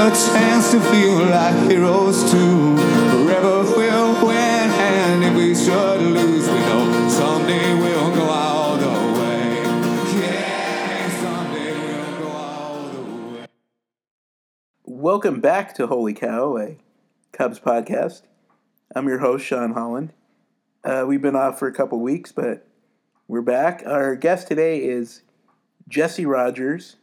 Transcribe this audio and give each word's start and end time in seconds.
a 0.00 0.08
chance 0.08 0.70
to 0.70 0.80
feel 0.80 1.26
like 1.26 1.70
heroes 1.70 2.22
too. 2.30 2.78
Forever 3.10 3.64
we'll 3.76 4.26
win, 4.26 4.70
and 4.70 5.24
if 5.24 5.34
we 5.34 5.54
should 5.54 6.00
lose, 6.00 6.48
we 6.48 6.58
know 6.60 7.06
someday 7.10 7.74
we'll 7.74 8.14
go 8.14 8.22
all 8.22 8.78
the 8.78 9.20
way. 9.20 9.56
Yeah, 10.18 11.20
someday 11.20 11.72
we'll 11.74 12.18
go 12.18 12.28
all 12.28 12.88
the 12.88 13.02
way. 13.40 13.46
Welcome 14.86 15.42
back 15.42 15.74
to 15.74 15.86
Holy 15.86 16.14
Cow, 16.14 16.56
a 16.56 16.78
Cubs 17.32 17.60
podcast. 17.60 18.22
I'm 18.96 19.06
your 19.06 19.18
host, 19.18 19.44
Sean 19.44 19.74
Holland. 19.74 20.14
Uh, 20.82 21.04
we've 21.06 21.20
been 21.20 21.36
off 21.36 21.58
for 21.58 21.68
a 21.68 21.74
couple 21.74 22.00
weeks, 22.00 22.32
but 22.32 22.66
we're 23.28 23.42
back. 23.42 23.82
Our 23.84 24.16
guest 24.16 24.48
today 24.48 24.78
is 24.82 25.24
Jesse 25.88 26.24
Rogers, 26.24 26.96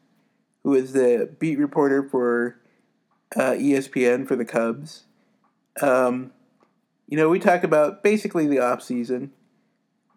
who 0.64 0.74
is 0.74 0.94
the 0.94 1.30
beat 1.38 1.60
reporter 1.60 2.02
for 2.02 2.60
uh, 3.36 3.52
ESPN 3.52 4.28
for 4.28 4.36
the 4.36 4.46
Cubs. 4.46 5.04
Um, 5.82 6.32
you 7.08 7.18
know, 7.18 7.30
we 7.30 7.40
talk 7.40 7.64
about 7.64 8.04
basically 8.04 8.48
the 8.48 8.58
offseason, 8.58 9.30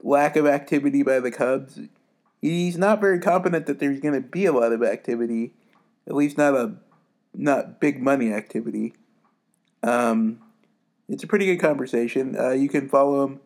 lack 0.03 0.37
of 0.37 0.47
activity 0.47 1.03
by 1.03 1.21
the 1.21 1.31
Cubs. 1.31 1.81
He's 2.41 2.79
not 2.79 3.01
very 3.01 3.19
confident 3.19 3.67
that 3.67 3.79
there's 3.79 4.01
going 4.01 4.15
to 4.15 4.27
be 4.27 4.47
a 4.47 4.53
lot 4.53 4.73
of 4.73 4.83
activity, 4.83 5.53
at 6.07 6.15
least 6.15 6.39
not 6.39 6.55
a 6.55 6.75
not 7.35 7.81
big 7.81 8.03
money 8.03 8.33
activity. 8.33 8.95
Um, 9.83 10.41
it's 11.09 11.23
a 11.23 11.27
pretty 11.27 11.47
good 11.47 11.61
conversation. 11.61 12.37
Uh, 12.39 12.51
you 12.51 12.69
can 12.69 12.89
follow 12.89 13.25
him 13.25 13.41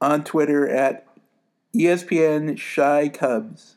on 0.00 0.24
Twitter 0.24 0.68
at 0.68 1.06
ESPN 1.74 2.58
Chi 2.58 3.08
Cubs 3.10 3.76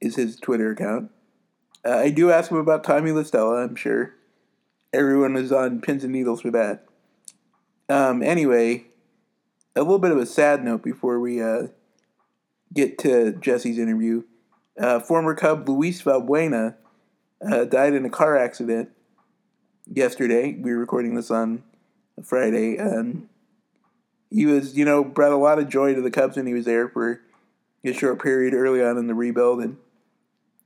is 0.00 0.16
his 0.16 0.36
Twitter 0.36 0.72
account. 0.72 1.10
Uh, 1.84 1.96
I 1.96 2.10
do 2.10 2.30
ask 2.30 2.50
him 2.50 2.58
about 2.58 2.84
Tommy 2.84 3.12
La 3.12 3.22
Stella. 3.22 3.62
I'm 3.62 3.76
sure 3.76 4.14
everyone 4.92 5.34
was 5.34 5.52
on 5.52 5.80
pins 5.80 6.04
and 6.04 6.12
needles 6.12 6.42
for 6.42 6.50
that. 6.50 6.84
Um, 7.88 8.22
anyway, 8.22 8.86
a 9.74 9.80
little 9.80 9.98
bit 9.98 10.12
of 10.12 10.18
a 10.18 10.26
sad 10.26 10.64
note 10.64 10.82
before 10.82 11.18
we 11.18 11.42
uh, 11.42 11.68
get 12.72 12.98
to 12.98 13.32
Jesse's 13.32 13.78
interview. 13.78 14.22
Uh, 14.78 15.00
former 15.00 15.34
Cub 15.34 15.68
Luis 15.68 16.02
Valbuena 16.02 16.76
uh, 17.46 17.64
died 17.64 17.94
in 17.94 18.04
a 18.04 18.10
car 18.10 18.36
accident 18.36 18.90
yesterday. 19.92 20.54
We 20.54 20.72
were 20.72 20.78
recording 20.78 21.14
this 21.14 21.30
on 21.30 21.64
Friday. 22.22 22.78
Um, 22.78 23.28
he 24.30 24.46
was, 24.46 24.76
you 24.76 24.84
know, 24.84 25.04
brought 25.04 25.32
a 25.32 25.36
lot 25.36 25.58
of 25.58 25.68
joy 25.68 25.94
to 25.94 26.00
the 26.00 26.10
Cubs 26.10 26.36
when 26.36 26.46
he 26.46 26.54
was 26.54 26.64
there 26.64 26.88
for 26.88 27.20
a 27.84 27.92
short 27.92 28.22
period 28.22 28.54
early 28.54 28.82
on 28.82 28.96
in 28.96 29.08
the 29.08 29.14
rebuild, 29.14 29.60
and 29.60 29.76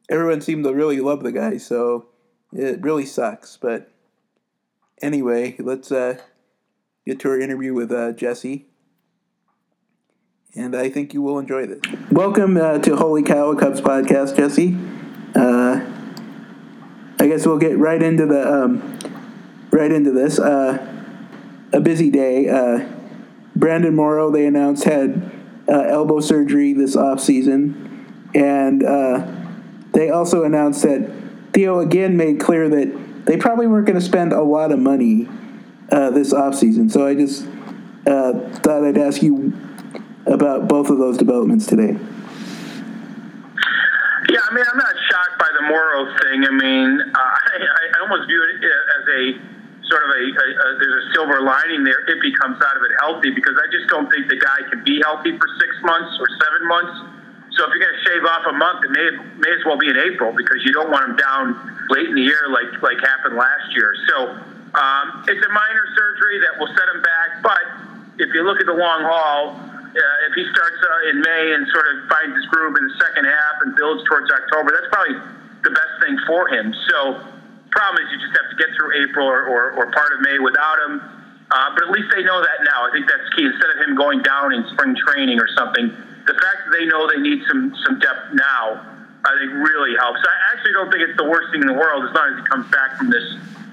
everyone 0.09 0.41
seemed 0.41 0.65
to 0.65 0.73
really 0.73 1.01
love 1.01 1.23
the 1.23 1.33
guy. 1.33 1.57
So 1.57 2.07
it 2.53 2.81
really 2.83 3.07
sucks. 3.07 3.57
But 3.57 3.91
anyway, 5.03 5.57
let's 5.59 5.91
uh, 5.91 6.19
get 7.05 7.21
to 7.21 7.31
our 7.31 7.41
interview 7.41 7.75
with 7.75 7.91
uh, 7.91 8.13
Jesse. 8.13 8.67
And 10.55 10.75
I 10.75 10.89
think 10.89 11.13
you 11.13 11.21
will 11.21 11.39
enjoy 11.39 11.67
this. 11.67 11.81
Welcome 12.11 12.57
uh, 12.57 12.79
to 12.79 12.97
Holy 12.97 13.23
Cow, 13.23 13.55
Cubs 13.55 13.81
podcast, 13.81 14.37
Jesse. 14.37 14.77
Uh, 15.35 15.85
I 17.19 17.27
guess 17.27 17.47
we'll 17.47 17.59
get 17.59 17.77
right 17.77 18.03
into 18.03 18.25
the 18.25 18.65
um, 18.65 18.99
right 19.71 19.93
into 19.93 20.13
this. 20.13 20.39
Uh, 20.39 20.95
a 21.73 21.81
busy 21.81 22.11
day. 22.11 22.49
Uh, 22.49 22.89
Brandon 23.55 23.95
Morrow, 23.95 24.31
they 24.31 24.47
announced, 24.47 24.85
had 24.85 25.31
elbow 25.69 26.21
surgery 26.21 26.73
this 26.73 26.97
offseason. 26.97 28.05
And 28.35 28.83
uh, 28.83 29.36
they 29.97 30.11
also 30.11 30.45
announced 30.45 30.83
that 30.83 31.11
Theo 31.55 31.81
again 31.81 32.19
made 32.19 32.39
clear 32.39 32.69
that 32.69 33.25
they 33.25 33.39
probably 33.39 33.67
weren't 33.67 33.87
going 33.87 33.99
to 33.99 34.05
spend 34.05 34.35
a 34.35 34.43
lot 34.43 34.71
of 34.71 34.79
money 34.79 35.27
uh, 35.91 36.11
this 36.11 36.35
offseason. 36.35 36.93
So 36.93 37.07
I 37.07 37.15
just 37.15 37.49
uh, 38.05 38.37
thought 38.61 38.85
I'd 38.85 38.99
ask 38.99 39.23
you 39.23 39.57
about 40.27 40.69
both 40.69 40.91
of 40.91 40.99
those 40.99 41.17
developments 41.17 41.65
today. 41.65 41.97
Yeah, 44.29 44.45
I 44.45 44.53
mean, 44.53 44.67
I'm 44.69 44.77
not 44.77 44.95
shocked 45.09 45.39
by 45.41 45.49
the 45.57 45.65
Morrow 45.65 46.05
thing. 46.21 46.45
I 46.45 46.53
mean, 46.53 47.01
uh, 47.01 47.17
I, 47.17 47.57
I 47.57 48.01
almost 48.05 48.29
view 48.29 48.45
it 48.45 48.69
as 48.69 49.05
a 49.09 49.23
sort 49.89 50.03
of 50.05 50.11
a, 50.13 50.23
a, 50.29 50.45
a 50.45 50.67
there's 50.77 51.09
a 51.09 51.15
silver 51.15 51.41
lining 51.41 51.85
there 51.85 52.05
if 52.05 52.21
he 52.21 52.35
comes 52.37 52.61
out 52.61 52.77
of 52.77 52.83
it 52.85 52.93
healthy 53.01 53.31
because 53.31 53.55
I 53.57 53.65
just 53.73 53.89
don't 53.89 54.11
think 54.13 54.29
the 54.29 54.37
guy 54.37 54.61
can 54.69 54.85
be 54.85 55.01
healthy 55.01 55.39
for 55.39 55.49
six 55.57 55.73
months 55.89 56.21
or 56.21 56.29
seven 56.37 56.69
months. 56.69 57.16
So 57.57 57.65
if 57.65 57.73
you're 57.73 57.81
going 57.81 57.97
to 57.97 58.05
shave 58.05 58.25
off 58.29 58.45
a 58.47 58.53
month, 58.53 58.85
it 58.85 58.93
may 58.93 59.09
may 59.41 59.53
as 59.57 59.65
well 59.65 59.81
be 59.81 59.89
in 59.89 59.97
April 59.97 60.33
because 60.37 60.61
you 60.61 60.73
don't 60.77 60.93
want 60.93 61.09
him 61.09 61.17
down 61.17 61.57
late 61.89 62.09
in 62.09 62.15
the 62.15 62.23
year 62.25 62.53
like 62.53 62.69
like 62.85 63.01
happened 63.01 63.37
last 63.37 63.73
year. 63.73 63.97
So 64.13 64.17
um, 64.77 65.25
it's 65.25 65.41
a 65.41 65.53
minor 65.53 65.87
surgery 65.97 66.37
that 66.45 66.61
will 66.61 66.69
set 66.69 66.87
him 66.93 67.01
back, 67.01 67.31
but 67.41 67.65
if 68.21 68.29
you 68.33 68.45
look 68.45 68.61
at 68.61 68.69
the 68.69 68.77
long 68.77 69.05
haul, 69.09 69.57
uh, 69.57 70.29
if 70.29 70.33
he 70.37 70.45
starts 70.53 70.81
uh, 70.85 71.11
in 71.13 71.21
May 71.25 71.45
and 71.57 71.65
sort 71.73 71.85
of 71.89 72.09
finds 72.13 72.37
his 72.37 72.45
groove 72.53 72.77
in 72.77 72.85
the 72.85 72.97
second 73.01 73.25
half 73.25 73.55
and 73.65 73.73
builds 73.77 74.05
towards 74.05 74.29
October, 74.29 74.77
that's 74.77 74.93
probably 74.93 75.17
the 75.65 75.73
best 75.73 75.95
thing 76.05 76.17
for 76.29 76.49
him. 76.53 76.77
So, 76.93 77.25
problem 77.73 78.05
is 78.05 78.13
you 78.13 78.21
just 78.21 78.37
have 78.37 78.49
to 78.53 78.57
get 78.57 78.69
through 78.77 79.01
April 79.05 79.25
or, 79.25 79.49
or, 79.49 79.73
or 79.77 79.93
part 79.93 80.13
of 80.13 80.21
May 80.21 80.37
without 80.41 80.77
him. 80.89 80.93
Uh, 81.49 81.71
but 81.77 81.89
at 81.89 81.91
least 81.93 82.09
they 82.13 82.25
know 82.25 82.41
that 82.41 82.59
now. 82.65 82.89
I 82.89 82.91
think 82.93 83.09
that's 83.09 83.29
key. 83.37 83.45
Instead 83.45 83.71
of 83.71 83.79
him 83.85 83.97
going 83.97 84.21
down 84.21 84.53
in 84.53 84.65
spring 84.73 84.97
training 84.97 85.39
or 85.41 85.49
something, 85.57 85.93
the 86.27 86.35
fact 86.35 86.59
that 86.67 86.73
they 86.77 86.87
know 86.87 87.09
they 87.09 87.23
need 87.23 87.43
some 87.49 87.75
some 87.87 87.99
depth 87.99 88.35
now, 88.35 88.83
I 89.25 89.33
think 89.39 89.53
really 89.55 89.97
helps. 89.99 90.21
I 90.21 90.37
actually 90.55 90.75
don't 90.75 90.91
think 90.91 91.03
it's 91.07 91.17
the 91.17 91.29
worst 91.29 91.51
thing 91.53 91.63
in 91.63 91.69
the 91.69 91.79
world 91.79 92.05
as 92.05 92.13
long 92.15 92.35
as 92.35 92.37
he 92.39 92.45
comes 92.47 92.67
back 92.71 92.99
from 92.99 93.11
this, 93.11 93.25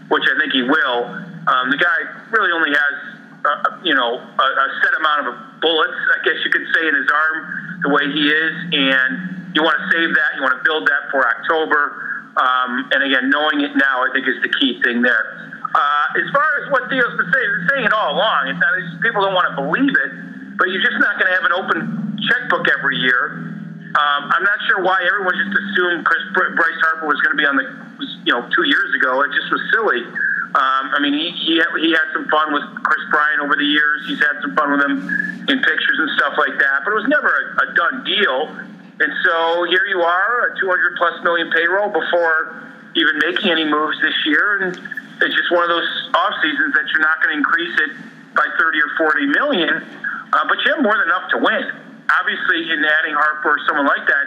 which 0.09 0.23
I 0.29 0.39
think 0.39 0.53
he 0.53 0.63
will. 0.63 1.09
Um, 1.49 1.69
the 1.69 1.77
guy 1.77 1.97
really 2.31 2.51
only 2.51 2.71
has 2.71 3.13
uh, 3.45 3.79
you 3.83 3.93
know, 3.93 4.19
a, 4.19 4.47
a 4.47 4.67
set 4.81 4.93
amount 4.99 5.27
of 5.27 5.35
bullets, 5.59 5.99
I 6.15 6.23
guess 6.23 6.39
you 6.45 6.51
could 6.51 6.67
say, 6.73 6.87
in 6.87 6.95
his 6.95 7.09
arm, 7.11 7.37
the 7.83 7.89
way 7.89 8.07
he 8.07 8.27
is, 8.27 8.53
and 8.71 9.51
you 9.55 9.63
want 9.63 9.75
to 9.75 9.85
save 9.91 10.15
that. 10.15 10.29
You 10.35 10.41
want 10.43 10.55
to 10.57 10.63
build 10.63 10.87
that 10.87 11.11
for 11.11 11.27
October. 11.27 12.31
Um, 12.39 12.89
and 12.91 13.03
again, 13.03 13.29
knowing 13.29 13.61
it 13.61 13.75
now, 13.75 14.01
I 14.01 14.09
think 14.13 14.27
is 14.27 14.41
the 14.41 14.49
key 14.49 14.81
thing 14.81 15.01
there. 15.01 15.51
Uh, 15.75 16.05
as 16.17 16.27
far 16.33 16.47
as 16.63 16.71
what 16.71 16.89
Theo's 16.89 17.13
been 17.17 17.29
saying, 17.33 17.49
he's 17.59 17.69
saying 17.69 17.85
it 17.85 17.93
all 17.93 18.15
along. 18.15 18.47
It's 18.47 18.59
not, 18.59 18.71
it's, 18.79 18.95
people 19.03 19.21
don't 19.21 19.35
want 19.35 19.49
to 19.53 19.55
believe 19.59 19.91
it, 19.91 20.11
but 20.57 20.69
you're 20.69 20.83
just 20.83 20.99
not 20.99 21.19
going 21.19 21.29
to 21.29 21.35
have 21.35 21.45
an 21.45 21.55
open 21.55 22.19
checkbook 22.29 22.67
every 22.69 22.97
year. 22.97 23.53
Um, 23.93 24.21
I'm 24.33 24.41
not 24.41 24.57
sure 24.65 24.81
why 24.81 25.05
everyone 25.05 25.37
just 25.37 25.53
assumed 25.53 26.05
Chris 26.05 26.23
Bryce 26.33 26.81
Harper 26.81 27.05
was 27.05 27.21
going 27.21 27.37
to 27.37 27.41
be 27.41 27.45
on 27.45 27.57
the, 27.57 27.65
you 28.25 28.33
know, 28.33 28.41
two 28.49 28.65
years 28.65 28.89
ago. 28.97 29.21
It 29.21 29.29
just 29.37 29.53
was 29.53 29.61
silly. 29.69 30.01
Um, 30.53 30.85
I 30.93 30.99
mean, 31.01 31.13
he, 31.13 31.29
he 31.33 31.57
had, 31.57 31.69
he 31.77 31.93
had 31.93 32.09
some 32.13 32.29
fun 32.29 32.53
with 32.53 32.65
Kris 32.85 33.05
Bryant 33.09 33.41
over 33.41 33.57
the 33.57 33.65
years. 33.65 34.05
He's 34.05 34.21
had 34.21 34.37
some 34.41 34.53
fun 34.57 34.73
with 34.73 34.81
him 34.81 34.97
in 35.49 35.57
pictures 35.61 35.97
and 35.97 36.09
stuff 36.17 36.37
like 36.37 36.57
that. 36.57 36.85
But 36.85 36.93
it 36.93 36.99
was 37.05 37.09
never 37.09 37.29
a, 37.29 37.45
a 37.65 37.67
done 37.73 38.05
deal. 38.05 38.49
And 39.01 39.11
so 39.25 39.65
here 39.69 39.85
you 39.89 40.01
are, 40.01 40.53
a 40.53 40.59
200 40.61 40.97
plus 40.97 41.23
million 41.25 41.49
payroll 41.49 41.89
before 41.89 42.69
even 42.93 43.17
making 43.21 43.49
any 43.49 43.65
moves 43.65 43.97
this 44.01 44.13
year. 44.25 44.61
And 44.61 44.77
it's 45.21 45.35
just 45.37 45.49
one 45.49 45.65
of 45.65 45.69
those 45.69 45.89
off 46.13 46.33
seasons 46.41 46.73
that 46.77 46.85
you're 46.93 47.01
not 47.01 47.21
going 47.21 47.33
to 47.33 47.37
increase 47.41 47.73
it 47.89 47.91
by 48.33 48.45
30 48.57 48.77
or 48.77 48.89
40 49.09 49.25
million. 49.37 49.73
Uh, 50.33 50.49
but 50.49 50.57
you 50.65 50.73
have 50.73 50.81
more 50.81 50.97
than 50.97 51.05
enough 51.05 51.29
to 51.29 51.37
win. 51.37 51.65
Obviously, 52.09 52.73
in 52.73 52.81
adding 52.81 53.13
Harper 53.13 53.53
or 53.53 53.59
someone 53.69 53.85
like 53.85 54.01
that, 54.09 54.25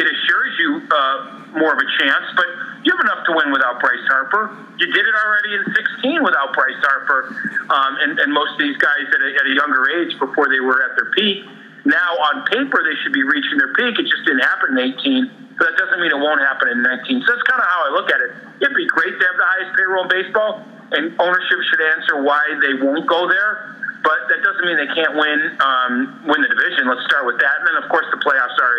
it 0.00 0.08
assures 0.08 0.52
you 0.56 0.80
uh, 0.88 1.52
more 1.60 1.76
of 1.76 1.80
a 1.80 1.88
chance. 2.00 2.26
But 2.32 2.48
you 2.82 2.90
have 2.96 3.04
enough 3.04 3.22
to 3.28 3.32
win 3.36 3.52
without 3.52 3.76
Bryce 3.78 4.06
Harper. 4.08 4.56
You 4.80 4.88
did 4.88 5.04
it 5.04 5.14
already 5.14 5.52
in 5.60 5.64
16 6.08 6.24
without 6.24 6.56
Bryce 6.56 6.80
Harper, 6.80 7.20
um, 7.68 7.92
and, 8.00 8.18
and 8.18 8.32
most 8.32 8.56
of 8.56 8.60
these 8.64 8.80
guys 8.80 9.04
at 9.12 9.20
a, 9.20 9.30
at 9.36 9.44
a 9.46 9.54
younger 9.54 9.84
age 10.00 10.16
before 10.18 10.48
they 10.48 10.60
were 10.64 10.80
at 10.80 10.96
their 10.96 11.12
peak. 11.12 11.44
Now, 11.84 12.14
on 12.32 12.46
paper, 12.46 12.78
they 12.80 12.96
should 13.02 13.12
be 13.12 13.26
reaching 13.26 13.58
their 13.58 13.74
peak. 13.74 13.98
It 13.98 14.06
just 14.08 14.24
didn't 14.24 14.46
happen 14.46 14.78
in 14.78 14.94
18, 14.96 15.58
but 15.58 15.68
that 15.68 15.76
doesn't 15.76 16.00
mean 16.00 16.14
it 16.14 16.22
won't 16.22 16.40
happen 16.40 16.72
in 16.72 16.80
19. 16.80 17.26
So 17.26 17.34
that's 17.34 17.44
kind 17.44 17.60
of 17.60 17.68
how 17.68 17.80
I 17.86 17.90
look 17.92 18.08
at 18.08 18.20
it. 18.22 18.30
It'd 18.62 18.78
be 18.78 18.86
great 18.86 19.12
to 19.18 19.24
have 19.26 19.36
the 19.36 19.48
highest 19.52 19.70
payroll 19.76 20.06
in 20.06 20.10
baseball, 20.10 20.62
and 20.94 21.12
ownership 21.20 21.58
should 21.68 21.82
answer 21.98 22.22
why 22.22 22.40
they 22.64 22.80
won't 22.80 23.04
go 23.04 23.28
there. 23.28 23.76
But 24.02 24.26
that 24.28 24.42
doesn't 24.42 24.66
mean 24.66 24.76
they 24.76 24.90
can't 24.90 25.14
win 25.14 25.40
um, 25.62 26.26
win 26.26 26.42
the 26.42 26.50
division. 26.50 26.90
Let's 26.90 27.06
start 27.06 27.26
with 27.26 27.38
that, 27.38 27.54
and 27.62 27.64
then 27.70 27.76
of 27.82 27.86
course 27.86 28.06
the 28.10 28.18
playoffs 28.18 28.58
are 28.58 28.76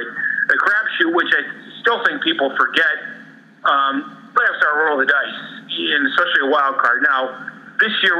a 0.51 0.57
crapshoot, 0.59 1.15
which 1.15 1.31
I 1.31 1.41
still 1.79 2.03
think 2.03 2.23
people 2.23 2.51
forget 2.59 3.23
um, 3.63 4.23
playoffs 4.35 4.61
are 4.65 4.73
a 4.73 4.77
roll 4.85 4.99
of 4.99 5.07
the 5.07 5.11
dice, 5.11 5.39
and 5.71 6.01
especially 6.11 6.47
a 6.47 6.51
wild 6.51 6.77
card. 6.77 7.03
Now, 7.07 7.53
this 7.79 7.93
year, 8.03 8.15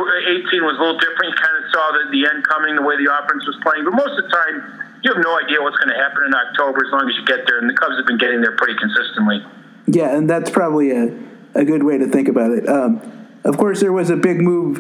18 0.47 0.63
was 0.63 0.75
a 0.77 0.81
little 0.81 0.99
different. 0.99 1.35
You 1.35 1.39
kind 1.39 1.57
of 1.59 1.65
saw 1.71 1.83
the, 1.91 2.01
the 2.11 2.21
end 2.25 2.47
coming, 2.47 2.75
the 2.75 2.85
way 2.85 2.97
the 2.97 3.11
offense 3.11 3.45
was 3.45 3.57
playing. 3.61 3.85
But 3.85 3.93
most 3.95 4.17
of 4.17 4.25
the 4.25 4.31
time, 4.31 4.55
you 5.03 5.13
have 5.13 5.21
no 5.23 5.37
idea 5.37 5.61
what's 5.61 5.77
going 5.77 5.93
to 5.93 5.99
happen 5.99 6.23
in 6.25 6.33
October 6.33 6.85
as 6.85 6.91
long 6.91 7.09
as 7.09 7.15
you 7.15 7.25
get 7.25 7.45
there. 7.45 7.59
And 7.59 7.69
the 7.69 7.75
Cubs 7.75 7.95
have 7.97 8.07
been 8.07 8.17
getting 8.17 8.41
there 8.41 8.55
pretty 8.55 8.79
consistently. 8.79 9.43
Yeah, 9.87 10.15
and 10.15 10.29
that's 10.29 10.49
probably 10.49 10.91
a, 10.91 11.11
a 11.55 11.65
good 11.65 11.83
way 11.83 11.97
to 11.97 12.07
think 12.07 12.27
about 12.27 12.51
it. 12.51 12.67
Um, 12.67 13.01
of 13.43 13.57
course, 13.57 13.81
there 13.81 13.91
was 13.91 14.09
a 14.09 14.15
big 14.15 14.39
move 14.39 14.79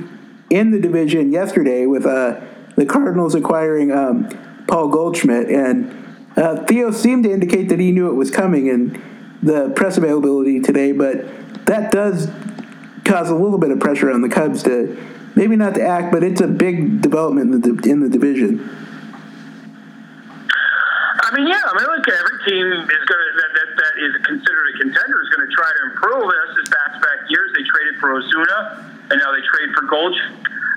in 0.49 0.71
the 0.71 0.79
division 0.79 1.31
yesterday 1.31 1.85
with 1.85 2.05
uh, 2.05 2.39
the 2.75 2.85
Cardinals 2.85 3.35
acquiring 3.35 3.91
um, 3.91 4.29
Paul 4.67 4.89
Goldschmidt, 4.89 5.49
and 5.49 6.17
uh, 6.35 6.65
Theo 6.65 6.91
seemed 6.91 7.23
to 7.25 7.31
indicate 7.31 7.69
that 7.69 7.79
he 7.79 7.91
knew 7.91 8.09
it 8.09 8.15
was 8.15 8.31
coming 8.31 8.67
in 8.67 9.01
the 9.41 9.69
press 9.75 9.97
availability 9.97 10.59
today. 10.59 10.91
But 10.91 11.25
that 11.65 11.91
does 11.91 12.29
cause 13.05 13.29
a 13.29 13.35
little 13.35 13.59
bit 13.59 13.71
of 13.71 13.79
pressure 13.79 14.11
on 14.11 14.21
the 14.21 14.29
Cubs 14.29 14.63
to 14.63 14.97
maybe 15.35 15.55
not 15.55 15.75
to 15.75 15.81
act, 15.81 16.11
but 16.11 16.23
it's 16.23 16.41
a 16.41 16.47
big 16.47 17.01
development 17.01 17.53
in 17.53 17.61
the, 17.61 17.89
in 17.89 17.99
the 17.99 18.09
division. 18.09 18.59
I 21.23 21.35
mean, 21.35 21.47
yeah. 21.47 21.61
I 21.65 21.73
mean, 21.73 21.87
look, 21.89 22.05
every 22.07 22.37
team 22.45 22.67
is 22.69 23.03
going 23.09 23.23
to 23.25 23.31
that, 23.41 23.51
that 23.57 23.69
that 23.73 23.93
is 24.05 24.13
considered 24.25 24.65
a 24.69 24.77
contender 24.77 25.17
is 25.23 25.29
going 25.33 25.49
to 25.49 25.53
try 25.55 25.65
to 25.65 25.81
improve. 25.89 26.29
That's 26.29 26.53
just 26.61 26.71
back 26.71 26.93
to 26.93 26.99
back 27.01 27.19
years. 27.29 27.49
They 27.57 27.63
traded 27.65 27.97
for 27.99 28.13
Ozuna, 28.21 28.92
and 29.09 29.17
now 29.19 29.29
they 29.31 29.43
trade 29.43 29.69
for 29.75 29.83
Gold. 29.87 30.15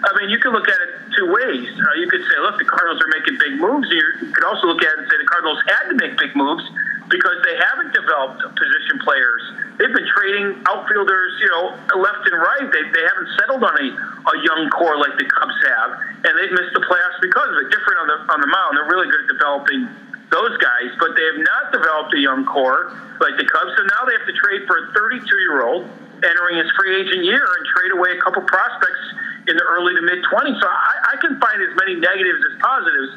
I 0.07 0.11
mean, 0.21 0.29
you 0.29 0.39
could 0.39 0.53
look 0.53 0.69
at 0.69 0.77
it 0.77 0.91
two 1.17 1.27
ways. 1.33 1.67
Uh, 1.73 1.95
you 1.99 2.07
could 2.07 2.21
say, 2.29 2.37
look, 2.45 2.61
the 2.61 2.69
Cardinals 2.69 3.01
are 3.01 3.11
making 3.17 3.41
big 3.41 3.57
moves. 3.59 3.89
You 3.89 4.31
could 4.31 4.45
also 4.45 4.69
look 4.69 4.83
at 4.85 4.93
it 4.93 4.99
and 5.03 5.09
say 5.09 5.17
the 5.17 5.31
Cardinals 5.31 5.61
had 5.67 5.85
to 5.89 5.95
make 5.97 6.15
big 6.21 6.37
moves 6.37 6.63
because 7.09 7.39
they 7.47 7.57
haven't 7.57 7.95
developed 7.95 8.43
position 8.43 9.01
players. 9.03 9.43
They've 9.79 9.95
been 9.95 10.09
trading 10.11 10.59
outfielders, 10.69 11.33
you 11.41 11.49
know, 11.49 11.65
left 11.97 12.23
and 12.29 12.37
right. 12.37 12.67
They, 12.69 12.85
they 12.93 13.05
haven't 13.09 13.31
settled 13.41 13.63
on 13.65 13.75
a, 13.79 13.89
a 13.95 14.35
young 14.43 14.69
core 14.75 14.99
like 14.99 15.17
the 15.17 15.27
Cubs 15.27 15.59
have, 15.75 15.91
and 16.29 16.33
they've 16.35 16.55
missed 16.55 16.75
the 16.75 16.85
playoffs 16.85 17.19
because 17.23 17.49
of 17.51 17.59
it. 17.65 17.71
Different 17.73 17.99
on 18.05 18.09
the 18.11 18.19
on 18.31 18.41
the 18.43 18.51
mound. 18.51 18.77
They're 18.77 18.91
really 18.91 19.09
good 19.09 19.23
at 19.27 19.31
developing 19.33 19.81
those 20.35 20.55
guys, 20.59 20.91
but 20.99 21.15
they 21.15 21.25
have 21.25 21.41
not 21.41 21.65
developed 21.71 22.13
a 22.15 22.21
young 22.21 22.45
core 22.45 22.91
like 23.23 23.39
the 23.39 23.47
Cubs. 23.47 23.73
So 23.79 23.83
now 23.87 24.03
they 24.05 24.15
have 24.19 24.27
to 24.27 24.37
trade 24.37 24.67
for 24.67 24.77
a 24.83 24.85
32 24.93 25.23
year 25.47 25.63
old 25.63 25.87
entering 26.27 26.59
his 26.59 26.69
free 26.75 26.99
agent 27.01 27.25
year 27.25 27.41
and 27.41 27.63
trade 27.71 27.93
away 27.95 28.19
a 28.19 28.21
couple 28.21 28.43
prospects 28.45 29.05
in 29.47 29.55
the 29.55 29.67
early 29.79 29.95
to 29.95 30.03
mid 30.03 30.21
20s. 30.27 30.59
So 30.59 30.67
I, 30.67 31.15
I 31.15 31.23
can 31.23 31.39
find 31.39 31.59
as 31.63 31.73
many 31.79 31.95
negatives 31.97 32.43
as 32.51 32.55
positives. 32.59 33.13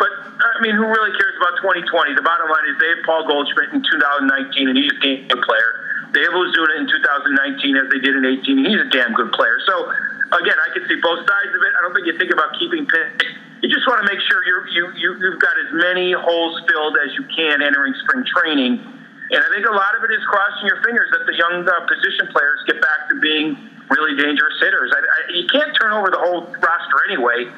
But 0.00 0.10
uh, 0.10 0.58
I 0.58 0.60
mean, 0.64 0.74
who 0.74 0.88
really 0.88 1.12
cares 1.14 1.36
about 1.38 1.60
2020? 1.62 2.18
The 2.18 2.24
bottom 2.24 2.50
line 2.50 2.66
is 2.66 2.74
they 2.82 2.90
have 2.98 3.02
Paul 3.06 3.22
Goldschmidt 3.28 3.70
in 3.76 3.84
2019, 3.84 4.72
and 4.72 4.74
he's 4.74 4.90
a 4.90 4.98
damn 4.98 5.40
player. 5.44 5.70
They 6.10 6.22
have 6.22 6.34
Ozuna 6.34 6.78
in 6.82 6.86
2019, 6.86 7.76
as 7.78 7.86
they 7.90 8.00
did 8.02 8.14
in 8.14 8.24
18, 8.26 8.58
and 8.58 8.66
he's 8.66 8.82
a 8.82 8.90
damn 8.90 9.14
good 9.14 9.30
player. 9.34 9.58
So 9.66 9.90
again, 10.34 10.58
I 10.58 10.68
can 10.74 10.82
see 10.86 10.98
both 11.02 11.22
sides 11.22 11.52
of 11.54 11.60
it. 11.62 11.72
I 11.74 11.80
don't 11.82 11.94
think 11.94 12.06
you 12.06 12.16
think 12.18 12.30
about 12.30 12.54
keeping 12.58 12.86
picks. 12.86 13.26
You 13.62 13.70
just 13.70 13.86
want 13.86 14.04
to 14.04 14.06
make 14.06 14.20
sure 14.28 14.44
you're, 14.44 14.66
you 14.76 14.84
you 14.94 15.08
you've 15.18 15.40
got 15.40 15.54
as 15.56 15.70
many 15.72 16.12
holes 16.12 16.60
filled 16.68 16.98
as 17.00 17.14
you 17.14 17.24
can 17.34 17.62
entering 17.62 17.94
spring 18.04 18.24
training. 18.28 18.82
And 19.32 19.40
I 19.40 19.48
think 19.56 19.64
a 19.64 19.72
lot 19.72 19.96
of 19.96 20.04
it 20.04 20.12
is 20.12 20.20
crossing 20.28 20.68
your 20.68 20.84
fingers 20.84 21.08
that 21.16 21.24
the 21.24 21.36
young 21.36 21.64
uh, 21.64 21.72
position 21.88 22.28
players 22.28 22.60
get 22.68 22.76
back 22.80 23.08
to 23.08 23.16
being 23.24 23.56
really 23.88 24.16
dangerous 24.20 24.56
hitters. 24.60 24.92
I, 24.92 25.00
I, 25.00 25.18
you 25.32 25.46
can't 25.48 25.72
turn 25.80 25.96
over 25.96 26.12
the 26.12 26.20
whole 26.20 26.44
roster 26.60 26.98
anyway. 27.08 27.48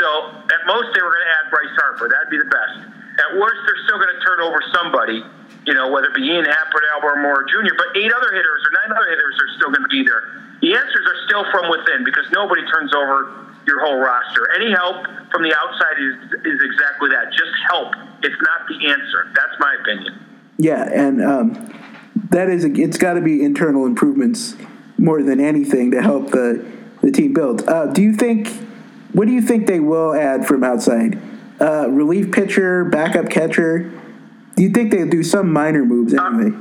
So 0.00 0.06
at 0.48 0.60
most 0.64 0.92
they 0.96 1.02
were 1.04 1.12
going 1.12 1.26
to 1.28 1.32
add 1.40 1.46
Bryce 1.52 1.76
Harper. 1.76 2.08
That'd 2.08 2.32
be 2.32 2.40
the 2.40 2.48
best. 2.48 3.00
At 3.20 3.36
worst, 3.36 3.60
they're 3.68 3.84
still 3.84 4.00
going 4.00 4.12
to 4.16 4.22
turn 4.24 4.40
over 4.40 4.60
somebody. 4.72 5.20
You 5.68 5.76
know, 5.76 5.92
whether 5.92 6.08
it 6.08 6.16
be 6.16 6.24
Ian 6.24 6.48
Happ 6.48 6.72
or 6.72 6.80
Albert 6.96 7.20
Almora 7.20 7.44
Jr. 7.52 7.76
But 7.76 7.92
eight 7.92 8.08
other 8.08 8.32
hitters 8.32 8.60
or 8.64 8.70
nine 8.80 8.96
other 8.96 9.08
hitters 9.12 9.34
are 9.36 9.50
still 9.60 9.70
going 9.76 9.84
to 9.84 9.92
be 9.92 10.00
there. 10.00 10.24
The 10.64 10.72
answers 10.72 11.04
are 11.04 11.18
still 11.28 11.44
from 11.52 11.68
within 11.68 12.00
because 12.04 12.24
nobody 12.32 12.64
turns 12.72 12.96
over 12.96 13.28
your 13.68 13.84
whole 13.84 14.00
roster. 14.00 14.48
Any 14.56 14.72
help 14.72 15.04
from 15.28 15.44
the 15.44 15.52
outside 15.52 16.00
is 16.00 16.16
is 16.48 16.58
exactly 16.64 17.12
that. 17.12 17.28
Just 17.36 17.52
help. 17.68 17.92
It's 18.24 18.40
not 18.40 18.68
the 18.72 18.88
answer. 18.88 19.28
That's 19.36 19.56
my 19.60 19.76
opinion. 19.84 20.29
Yeah, 20.60 20.84
and 20.92 21.24
um, 21.24 21.72
that 22.28 22.50
is 22.50 22.64
a, 22.64 22.72
it's 22.72 22.98
got 22.98 23.14
to 23.14 23.22
be 23.22 23.42
internal 23.42 23.86
improvements 23.86 24.56
more 24.98 25.22
than 25.22 25.40
anything 25.40 25.90
to 25.92 26.02
help 26.02 26.30
the 26.30 26.64
the 27.00 27.10
team 27.10 27.32
build. 27.32 27.66
Uh, 27.66 27.86
do 27.86 28.02
you 28.02 28.12
think? 28.12 28.48
What 29.12 29.26
do 29.26 29.32
you 29.32 29.40
think 29.40 29.66
they 29.66 29.80
will 29.80 30.14
add 30.14 30.46
from 30.46 30.62
outside? 30.62 31.18
Uh, 31.58 31.88
relief 31.88 32.30
pitcher, 32.30 32.84
backup 32.84 33.30
catcher. 33.30 33.90
Do 34.54 34.62
you 34.62 34.68
think 34.70 34.92
they'll 34.92 35.08
do 35.08 35.24
some 35.24 35.50
minor 35.50 35.84
moves 35.84 36.12
anyway? 36.12 36.52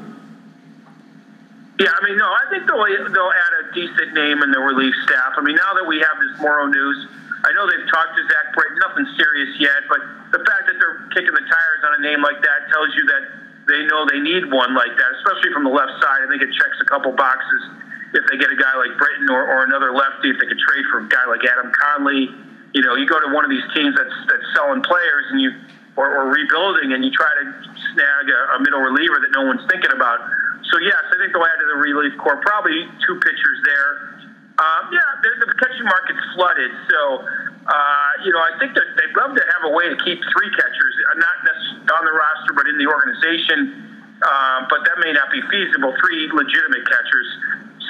Yeah, 1.79 1.91
I 1.91 1.99
mean, 2.07 2.17
no, 2.17 2.25
I 2.25 2.43
think 2.49 2.67
they'll 2.67 2.79
they'll 2.79 3.35
add 3.35 3.53
a 3.67 3.73
decent 3.75 4.13
name 4.13 4.41
in 4.41 4.51
the 4.51 4.59
relief 4.59 4.95
staff. 5.03 5.33
I 5.35 5.41
mean, 5.41 5.55
now 5.55 5.73
that 5.75 5.85
we 5.85 5.99
have 5.99 6.15
this 6.23 6.39
Morrow 6.39 6.67
news, 6.67 7.07
I 7.43 7.51
know 7.51 7.67
they've 7.67 7.87
talked 7.91 8.15
to 8.15 8.23
Zach 8.23 8.55
Britton, 8.55 8.79
nothing 8.79 9.07
serious 9.19 9.59
yet, 9.59 9.83
but 9.91 9.99
the 10.31 10.39
fact 10.39 10.71
that 10.71 10.79
they're 10.79 11.03
kicking 11.11 11.35
the 11.35 11.43
tires 11.43 11.81
on 11.83 11.99
a 11.99 12.01
name 12.01 12.23
like 12.23 12.39
that 12.41 12.71
tells 12.71 12.95
you 12.95 13.03
that 13.03 13.38
they 13.69 13.85
know 13.85 14.03
they 14.09 14.19
need 14.19 14.49
one 14.49 14.73
like 14.73 14.91
that, 14.91 15.09
especially 15.21 15.53
from 15.53 15.63
the 15.63 15.73
left 15.73 15.93
side. 16.01 16.25
I 16.25 16.27
think 16.27 16.41
it 16.41 16.51
checks 16.51 16.77
a 16.81 16.87
couple 16.89 17.13
boxes 17.13 17.61
if 18.17 18.25
they 18.25 18.41
get 18.41 18.49
a 18.49 18.57
guy 18.57 18.73
like 18.81 18.97
Britton 18.97 19.29
or, 19.29 19.45
or 19.45 19.63
another 19.63 19.93
lefty, 19.93 20.33
if 20.33 20.37
they 20.41 20.49
could 20.49 20.57
trade 20.57 20.85
for 20.89 21.05
a 21.05 21.07
guy 21.07 21.21
like 21.29 21.45
Adam 21.45 21.69
Conley. 21.69 22.33
You 22.73 22.81
know, 22.81 22.97
you 22.97 23.05
go 23.05 23.21
to 23.21 23.29
one 23.33 23.45
of 23.45 23.51
these 23.53 23.65
teams 23.73 23.93
that's 23.93 24.17
that's 24.29 24.45
selling 24.57 24.81
players 24.81 25.25
and 25.29 25.41
you 25.41 25.53
or, 25.97 26.05
or 26.05 26.23
rebuilding 26.31 26.93
and 26.93 27.03
you 27.03 27.11
try 27.11 27.29
to 27.29 27.45
snag 27.93 28.25
a, 28.29 28.39
a 28.55 28.57
middle 28.61 28.81
reliever 28.81 29.19
that 29.21 29.33
no 29.33 29.45
one's 29.45 29.65
thinking 29.69 29.91
about. 29.93 30.21
So 30.69 30.77
yes, 30.79 31.01
I 31.09 31.17
think 31.17 31.33
they'll 31.33 31.45
add 31.45 31.59
to 31.59 31.67
the 31.69 31.79
relief 31.81 32.13
corps 32.21 32.39
probably 32.45 32.85
two 33.05 33.17
pitchers 33.19 33.59
there. 33.65 33.91
Um, 34.59 34.91
yeah, 34.91 35.07
the, 35.23 35.29
the 35.45 35.55
catching 35.55 35.87
market's 35.87 36.19
flooded, 36.35 36.71
so 36.91 36.99
uh, 37.69 38.11
you 38.25 38.33
know 38.33 38.41
I 38.41 38.57
think 38.57 38.73
that 38.73 38.97
they'd 38.97 39.13
love 39.13 39.37
to 39.37 39.43
have 39.45 39.63
a 39.69 39.73
way 39.77 39.93
to 39.93 39.97
keep 40.01 40.17
three 40.33 40.49
catchers, 40.57 40.93
uh, 41.13 41.21
not 41.21 41.37
on 41.93 42.03
the 42.05 42.15
roster, 42.17 42.53
but 42.57 42.65
in 42.65 42.81
the 42.81 42.89
organization. 42.89 43.85
Uh, 44.19 44.67
but 44.67 44.83
that 44.83 44.99
may 44.99 45.15
not 45.15 45.31
be 45.31 45.39
feasible. 45.47 45.95
Three 46.03 46.27
legitimate 46.33 46.83
catchers. 46.83 47.29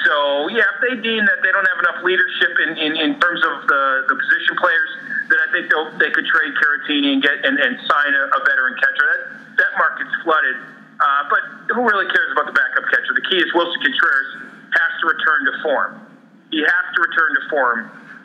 So 0.06 0.48
yeah, 0.48 0.62
if 0.62 0.78
they 0.78 0.94
deem 1.02 1.26
that 1.26 1.42
they 1.42 1.50
don't 1.50 1.66
have 1.66 1.80
enough 1.82 2.00
leadership 2.06 2.54
in, 2.64 2.70
in, 2.78 2.92
in 2.96 3.10
terms 3.20 3.42
of 3.42 3.66
the, 3.66 3.82
the 4.08 4.16
position 4.16 4.54
players, 4.56 4.90
then 5.28 5.38
I 5.42 5.48
think 5.52 5.68
they'll, 5.68 5.90
they 5.98 6.08
could 6.14 6.24
trade 6.24 6.52
Caratini 6.56 7.18
and 7.18 7.20
get 7.20 7.44
and, 7.44 7.58
and 7.58 7.76
sign 7.84 8.10
a, 8.14 8.22
a 8.30 8.40
veteran 8.46 8.78
catcher. 8.78 9.04
That 9.10 9.22
that 9.58 9.72
market's 9.76 10.14
flooded. 10.22 10.56
Uh, 11.00 11.22
but 11.32 11.42
who 11.72 11.82
really 11.84 12.06
cares 12.12 12.30
about 12.32 12.46
the 12.46 12.56
backup 12.56 12.84
catcher? 12.92 13.12
The 13.16 13.24
key 13.28 13.40
is 13.40 13.48
Willson 13.56 13.80
Contreras 13.80 14.30
has 14.76 14.92
to 15.00 15.04
return 15.08 15.40
to 15.48 15.52
form. 15.64 15.90
He 16.52 16.60
has 16.60 16.84
to 16.94 16.98
return 17.00 17.30
to 17.40 17.42
form 17.48 17.78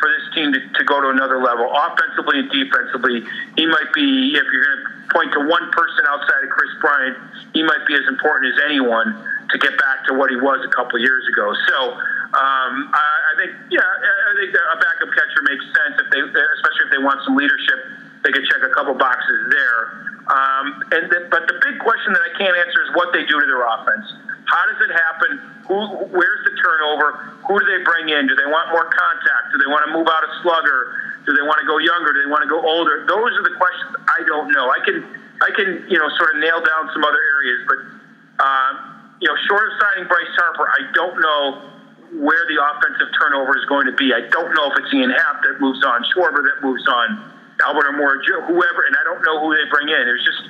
for 0.06 0.14
this 0.14 0.30
team 0.38 0.54
to, 0.54 0.62
to 0.62 0.84
go 0.86 1.02
to 1.02 1.10
another 1.10 1.42
level, 1.42 1.66
offensively 1.74 2.46
and 2.46 2.50
defensively. 2.54 3.26
He 3.58 3.66
might 3.66 3.90
be, 3.98 4.38
if 4.38 4.46
you're 4.46 4.62
going 4.62 4.78
to 4.78 4.90
point 5.10 5.34
to 5.34 5.42
one 5.42 5.66
person 5.74 6.06
outside 6.14 6.46
of 6.46 6.50
Kris 6.54 6.70
Bryant, 6.78 7.18
he 7.58 7.66
might 7.66 7.82
be 7.90 7.98
as 7.98 8.06
important 8.06 8.54
as 8.54 8.58
anyone 8.70 9.18
to 9.50 9.58
get 9.58 9.74
back 9.82 10.06
to 10.06 10.14
what 10.14 10.30
he 10.30 10.38
was 10.38 10.62
a 10.62 10.70
couple 10.78 11.02
years 11.02 11.26
ago. 11.34 11.58
So 11.66 11.78
um, 12.38 12.74
I, 12.94 13.02
I 13.02 13.34
think, 13.42 13.52
yeah, 13.74 13.82
I 13.82 14.32
think 14.38 14.54
a 14.54 14.78
backup 14.78 15.10
catcher 15.10 15.42
makes 15.50 15.66
sense 15.74 15.98
if 15.98 16.08
they, 16.14 16.22
especially 16.22 16.86
if 16.86 16.92
they 16.94 17.02
want 17.02 17.26
some 17.26 17.34
leadership. 17.34 18.06
They 18.22 18.30
could 18.30 18.46
check 18.46 18.62
a 18.62 18.74
couple 18.78 18.94
boxes 18.94 19.42
there. 19.50 19.82
Um, 20.30 20.66
and 20.94 21.10
the, 21.10 21.30
but 21.34 21.50
the 21.50 21.58
big 21.66 21.82
question 21.82 22.14
that 22.14 22.22
I 22.22 22.34
can't 22.38 22.54
answer 22.54 22.82
is 22.86 22.94
what 22.94 23.10
they 23.10 23.26
do 23.26 23.42
to 23.42 23.46
their 23.46 23.66
offense. 23.66 24.06
How 24.46 24.64
does 24.70 24.80
it 24.86 24.92
happen? 24.94 25.32
Who, 25.68 25.78
where's 26.14 26.42
the 26.46 26.54
turnover? 26.62 27.38
Who 27.50 27.54
do 27.60 27.66
they 27.66 27.82
bring 27.84 28.10
in? 28.10 28.30
Do 28.30 28.36
they 28.38 28.50
want 28.50 28.70
more 28.70 28.86
contact? 28.86 29.54
Do 29.54 29.58
they 29.58 29.70
want 29.70 29.90
to 29.90 29.92
move 29.94 30.06
out 30.06 30.22
a 30.22 30.32
slugger? 30.46 31.18
Do 31.26 31.34
they 31.34 31.46
want 31.46 31.58
to 31.62 31.68
go 31.68 31.82
younger? 31.82 32.14
Do 32.14 32.22
they 32.22 32.32
want 32.32 32.46
to 32.46 32.52
go 32.52 32.62
older? 32.62 33.06
Those 33.10 33.34
are 33.34 33.46
the 33.46 33.58
questions 33.58 33.98
I 34.06 34.22
don't 34.30 34.54
know. 34.54 34.70
I 34.70 34.80
can 34.86 35.02
I 35.42 35.50
can 35.58 35.84
you 35.90 35.98
know 35.98 36.08
sort 36.18 36.38
of 36.38 36.42
nail 36.42 36.62
down 36.62 36.90
some 36.94 37.02
other 37.02 37.18
areas, 37.18 37.60
but 37.66 37.80
um, 38.40 38.96
you 39.22 39.28
know, 39.28 39.38
short 39.48 39.64
of 39.72 39.74
signing 39.80 40.08
Bryce 40.08 40.34
Harper, 40.36 40.68
I 40.68 40.82
don't 40.94 41.18
know 41.20 41.42
where 42.22 42.44
the 42.48 42.60
offensive 42.60 43.10
turnover 43.16 43.58
is 43.58 43.66
going 43.66 43.88
to 43.88 43.96
be. 43.96 44.14
I 44.14 44.22
don't 44.28 44.52
know 44.54 44.72
if 44.72 44.76
it's 44.80 44.92
Ian 44.94 45.10
Happ 45.10 45.42
that 45.44 45.60
moves 45.60 45.84
on, 45.84 46.04
Schwarber 46.14 46.44
that 46.44 46.62
moves 46.62 46.86
on. 46.88 47.32
Albert 47.64 47.88
Almora, 47.96 48.20
whoever, 48.52 48.82
and 48.84 48.96
I 49.00 49.04
don't 49.08 49.24
know 49.24 49.40
who 49.40 49.56
they 49.56 49.64
bring 49.72 49.88
in. 49.88 50.04
There's 50.04 50.24
just 50.28 50.44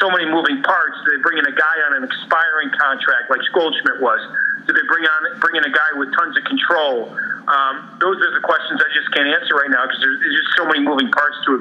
so 0.00 0.08
many 0.08 0.26
moving 0.26 0.64
parts. 0.64 0.96
Do 1.04 1.14
they 1.14 1.22
bring 1.22 1.38
in 1.38 1.46
a 1.46 1.54
guy 1.54 1.76
on 1.86 2.00
an 2.00 2.04
expiring 2.08 2.72
contract 2.74 3.28
like 3.28 3.40
Goldschmidt 3.52 4.00
was? 4.00 4.20
Do 4.66 4.72
they 4.72 4.86
bring 4.88 5.04
on 5.04 5.40
bring 5.40 5.56
in 5.56 5.64
a 5.64 5.72
guy 5.72 5.90
with 6.00 6.08
tons 6.16 6.36
of 6.36 6.44
control? 6.44 7.12
Um, 7.46 7.98
those 8.00 8.16
are 8.16 8.32
the 8.34 8.42
questions 8.42 8.80
I 8.80 8.88
just 8.96 9.12
can't 9.12 9.28
answer 9.28 9.54
right 9.54 9.70
now 9.70 9.84
because 9.84 10.00
there's, 10.00 10.20
just 10.24 10.56
so 10.56 10.64
many 10.66 10.80
moving 10.80 11.10
parts 11.10 11.36
to, 11.46 11.52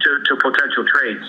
to, 0.00 0.08
to 0.24 0.36
potential 0.36 0.84
trades. 0.86 1.26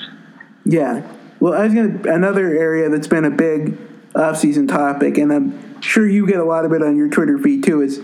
Yeah. 0.66 1.02
Well, 1.40 1.54
I 1.54 1.66
was 1.66 1.74
going 1.74 2.04
to 2.04 2.14
another 2.14 2.48
area 2.58 2.90
that's 2.90 3.08
been 3.08 3.26
a 3.26 3.32
big 3.32 3.78
offseason 4.14 4.68
topic, 4.68 5.18
and 5.18 5.32
I'm 5.32 5.82
sure 5.82 6.08
you 6.08 6.28
get 6.28 6.38
a 6.38 6.44
lot 6.44 6.66
of 6.66 6.74
it 6.74 6.82
on 6.82 6.98
your 6.98 7.08
Twitter 7.08 7.38
feed 7.38 7.64
too, 7.64 7.82
is 7.82 8.02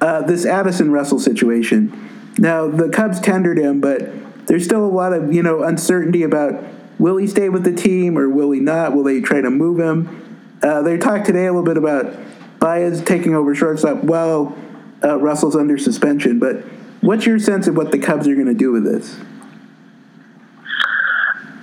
uh, 0.00 0.22
this 0.22 0.46
Addison 0.46 0.90
Russell 0.90 1.18
situation. 1.18 1.92
Now, 2.38 2.68
the 2.68 2.88
Cubs 2.88 3.20
tendered 3.20 3.58
him, 3.58 3.80
but 3.80 4.46
there's 4.46 4.64
still 4.64 4.84
a 4.84 4.88
lot 4.88 5.12
of 5.12 5.32
you 5.34 5.42
know 5.42 5.62
uncertainty 5.62 6.22
about 6.22 6.64
will 6.98 7.16
he 7.16 7.26
stay 7.26 7.48
with 7.48 7.64
the 7.64 7.72
team 7.72 8.18
or 8.18 8.28
will 8.28 8.50
he 8.50 8.60
not? 8.60 8.94
Will 8.94 9.04
they 9.04 9.20
try 9.20 9.40
to 9.40 9.50
move 9.50 9.78
him? 9.78 10.24
Uh, 10.62 10.82
they 10.82 10.98
talked 10.98 11.26
today 11.26 11.46
a 11.46 11.52
little 11.52 11.64
bit 11.64 11.76
about 11.76 12.14
Baez 12.58 13.02
taking 13.02 13.34
over 13.34 13.54
shortstop 13.54 14.02
while 14.02 14.56
uh, 15.04 15.16
Russell's 15.18 15.54
under 15.54 15.78
suspension. 15.78 16.38
But 16.38 16.56
what's 17.00 17.26
your 17.26 17.38
sense 17.38 17.66
of 17.68 17.76
what 17.76 17.92
the 17.92 17.98
Cubs 17.98 18.26
are 18.26 18.34
going 18.34 18.46
to 18.46 18.54
do 18.54 18.72
with 18.72 18.84
this? 18.84 19.16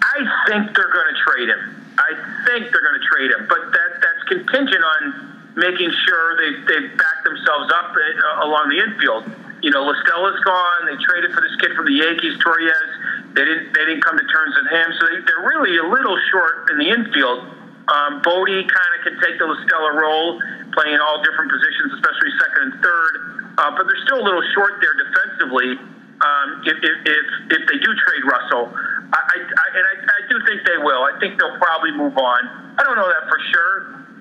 I 0.02 0.20
think 0.48 0.76
they're 0.76 0.94
going 0.94 1.14
to 1.14 1.20
trade 1.28 1.50
him. 1.50 1.82
I 1.98 2.12
think 2.48 2.72
they're 2.72 2.84
going 2.84 3.00
to 3.00 3.08
trade 3.08 3.32
him, 3.32 3.48
but 3.50 3.72
that 3.72 4.02
that's 4.02 4.24
contingent 4.28 4.84
on 4.84 5.54
making 5.56 5.92
sure 6.06 6.38
they 6.38 6.52
they 6.68 6.88
back 6.96 7.24
themselves 7.24 7.72
up 7.74 7.96
uh, 7.96 8.46
along 8.46 8.70
the 8.70 8.80
infield 8.80 9.46
you 9.66 9.72
know, 9.72 9.82
La 9.82 9.98
Stella's 10.06 10.40
gone. 10.46 10.86
They 10.86 10.96
traded 11.04 11.34
for 11.34 11.42
this 11.42 11.56
kid 11.58 11.74
from 11.76 11.86
the 11.86 11.98
Yankees, 11.98 12.38
Torreyes. 12.38 12.95
They 13.36 13.44
didn't 13.44 13.76
they 13.76 13.84
didn't 13.84 14.04
come 14.04 14.16
to 14.16 14.28
terms 14.32 14.54
with 14.56 14.72
him, 14.72 14.88
so 14.96 15.02
they, 15.12 15.20
they're 15.28 15.46
really 15.46 15.76
a 15.78 15.88
little 15.88 16.16
short 16.32 16.72
in 16.72 16.80
the 16.80 16.88
infield. 16.88 17.44
Um, 17.92 18.24
Bote 18.26 18.48
kind 18.48 18.92
of 18.98 19.00
can 19.06 19.16
take 19.22 19.38
the 19.38 19.46
La 19.46 19.60
Stella 19.68 19.92
role, 19.94 20.42
playing 20.74 20.98
all 21.04 21.22
different 21.22 21.52
positions, 21.52 21.94
especially 22.00 22.32
second 22.42 22.62
and 22.72 22.74
third. 22.82 23.14
uh, 23.58 23.72
but 23.76 23.88
they're 23.88 24.04
still 24.04 24.20
a 24.20 24.26
little 24.26 24.44
short 24.54 24.80
there 24.82 24.96
defensively. 25.00 25.80
Um, 26.16 26.64
if, 26.64 26.80
if, 26.80 26.96
if, 27.04 27.26
if 27.60 27.62
they 27.68 27.78
do 27.78 27.92
trade 27.92 28.24
Russell, 28.24 28.72
I, 28.72 29.20
I, 29.20 29.38
I 29.44 29.66
and 29.76 29.86
I, 29.86 29.96
I 30.00 30.20
do 30.32 30.36
think 30.48 30.64
they 30.64 30.80
will. 30.80 31.04
I 31.04 31.20
think 31.20 31.36
they'll 31.36 31.60
probably 31.60 31.92
move 31.92 32.16
on. 32.16 32.42
I 32.80 32.84
don't 32.88 32.96
know 32.96 33.08
that 33.08 33.28
for 33.28 33.40
sure. 33.52 33.74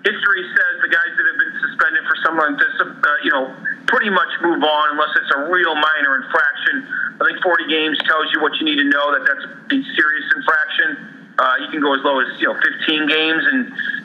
History 0.02 0.42
says 0.52 0.74
the 0.84 0.90
guys 0.92 1.12
that 1.16 1.24
have 1.24 1.38
been 1.40 1.54
suspended 1.64 2.02
for 2.04 2.16
something 2.26 2.44
like 2.44 2.58
this, 2.60 2.74
uh, 2.82 2.92
you 3.24 3.32
know, 3.32 3.56
pretty 3.88 4.10
much 4.10 4.28
move 4.42 4.60
on 4.60 4.84
unless 4.92 5.14
it's 5.16 5.32
a 5.32 5.40
real 5.48 5.72
minor 5.72 6.20
infraction. 6.20 6.84
I 7.20 7.22
think 7.30 7.38
40 7.42 7.70
games 7.70 7.96
tells 8.10 8.26
you 8.34 8.42
what 8.42 8.58
you 8.58 8.66
need 8.66 8.78
to 8.82 8.88
know 8.90 9.14
that 9.14 9.22
that's 9.22 9.46
a 9.46 9.78
serious 9.94 10.26
infraction. 10.34 11.14
Uh, 11.38 11.66
you 11.66 11.68
can 11.70 11.82
go 11.82 11.94
as 11.94 12.02
low 12.06 12.18
as 12.22 12.30
you 12.38 12.46
know 12.46 12.54
15 12.58 13.10
games, 13.10 13.42
and 13.42 13.60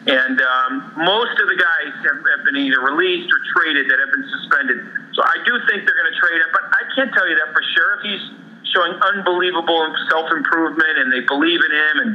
and 0.10 0.36
um, 0.42 0.72
most 1.06 1.34
of 1.38 1.46
the 1.46 1.58
guys 1.58 1.94
have, 2.06 2.22
have 2.22 2.42
been 2.46 2.58
either 2.58 2.82
released 2.82 3.30
or 3.30 3.38
traded 3.54 3.86
that 3.86 3.98
have 4.02 4.14
been 4.14 4.26
suspended. 4.34 4.78
So 5.14 5.22
I 5.22 5.38
do 5.46 5.54
think 5.70 5.86
they're 5.86 6.00
going 6.00 6.10
to 6.10 6.18
trade 6.18 6.42
him, 6.42 6.50
but 6.54 6.66
I 6.74 6.82
can't 6.98 7.14
tell 7.14 7.30
you 7.30 7.38
that 7.38 7.54
for 7.54 7.62
sure. 7.78 7.90
If 7.98 8.02
he's 8.10 8.26
showing 8.74 8.94
unbelievable 9.14 9.94
self 10.10 10.30
improvement 10.34 10.98
and 11.02 11.14
they 11.14 11.22
believe 11.26 11.62
in 11.62 11.74
him, 11.74 11.96
and 12.02 12.10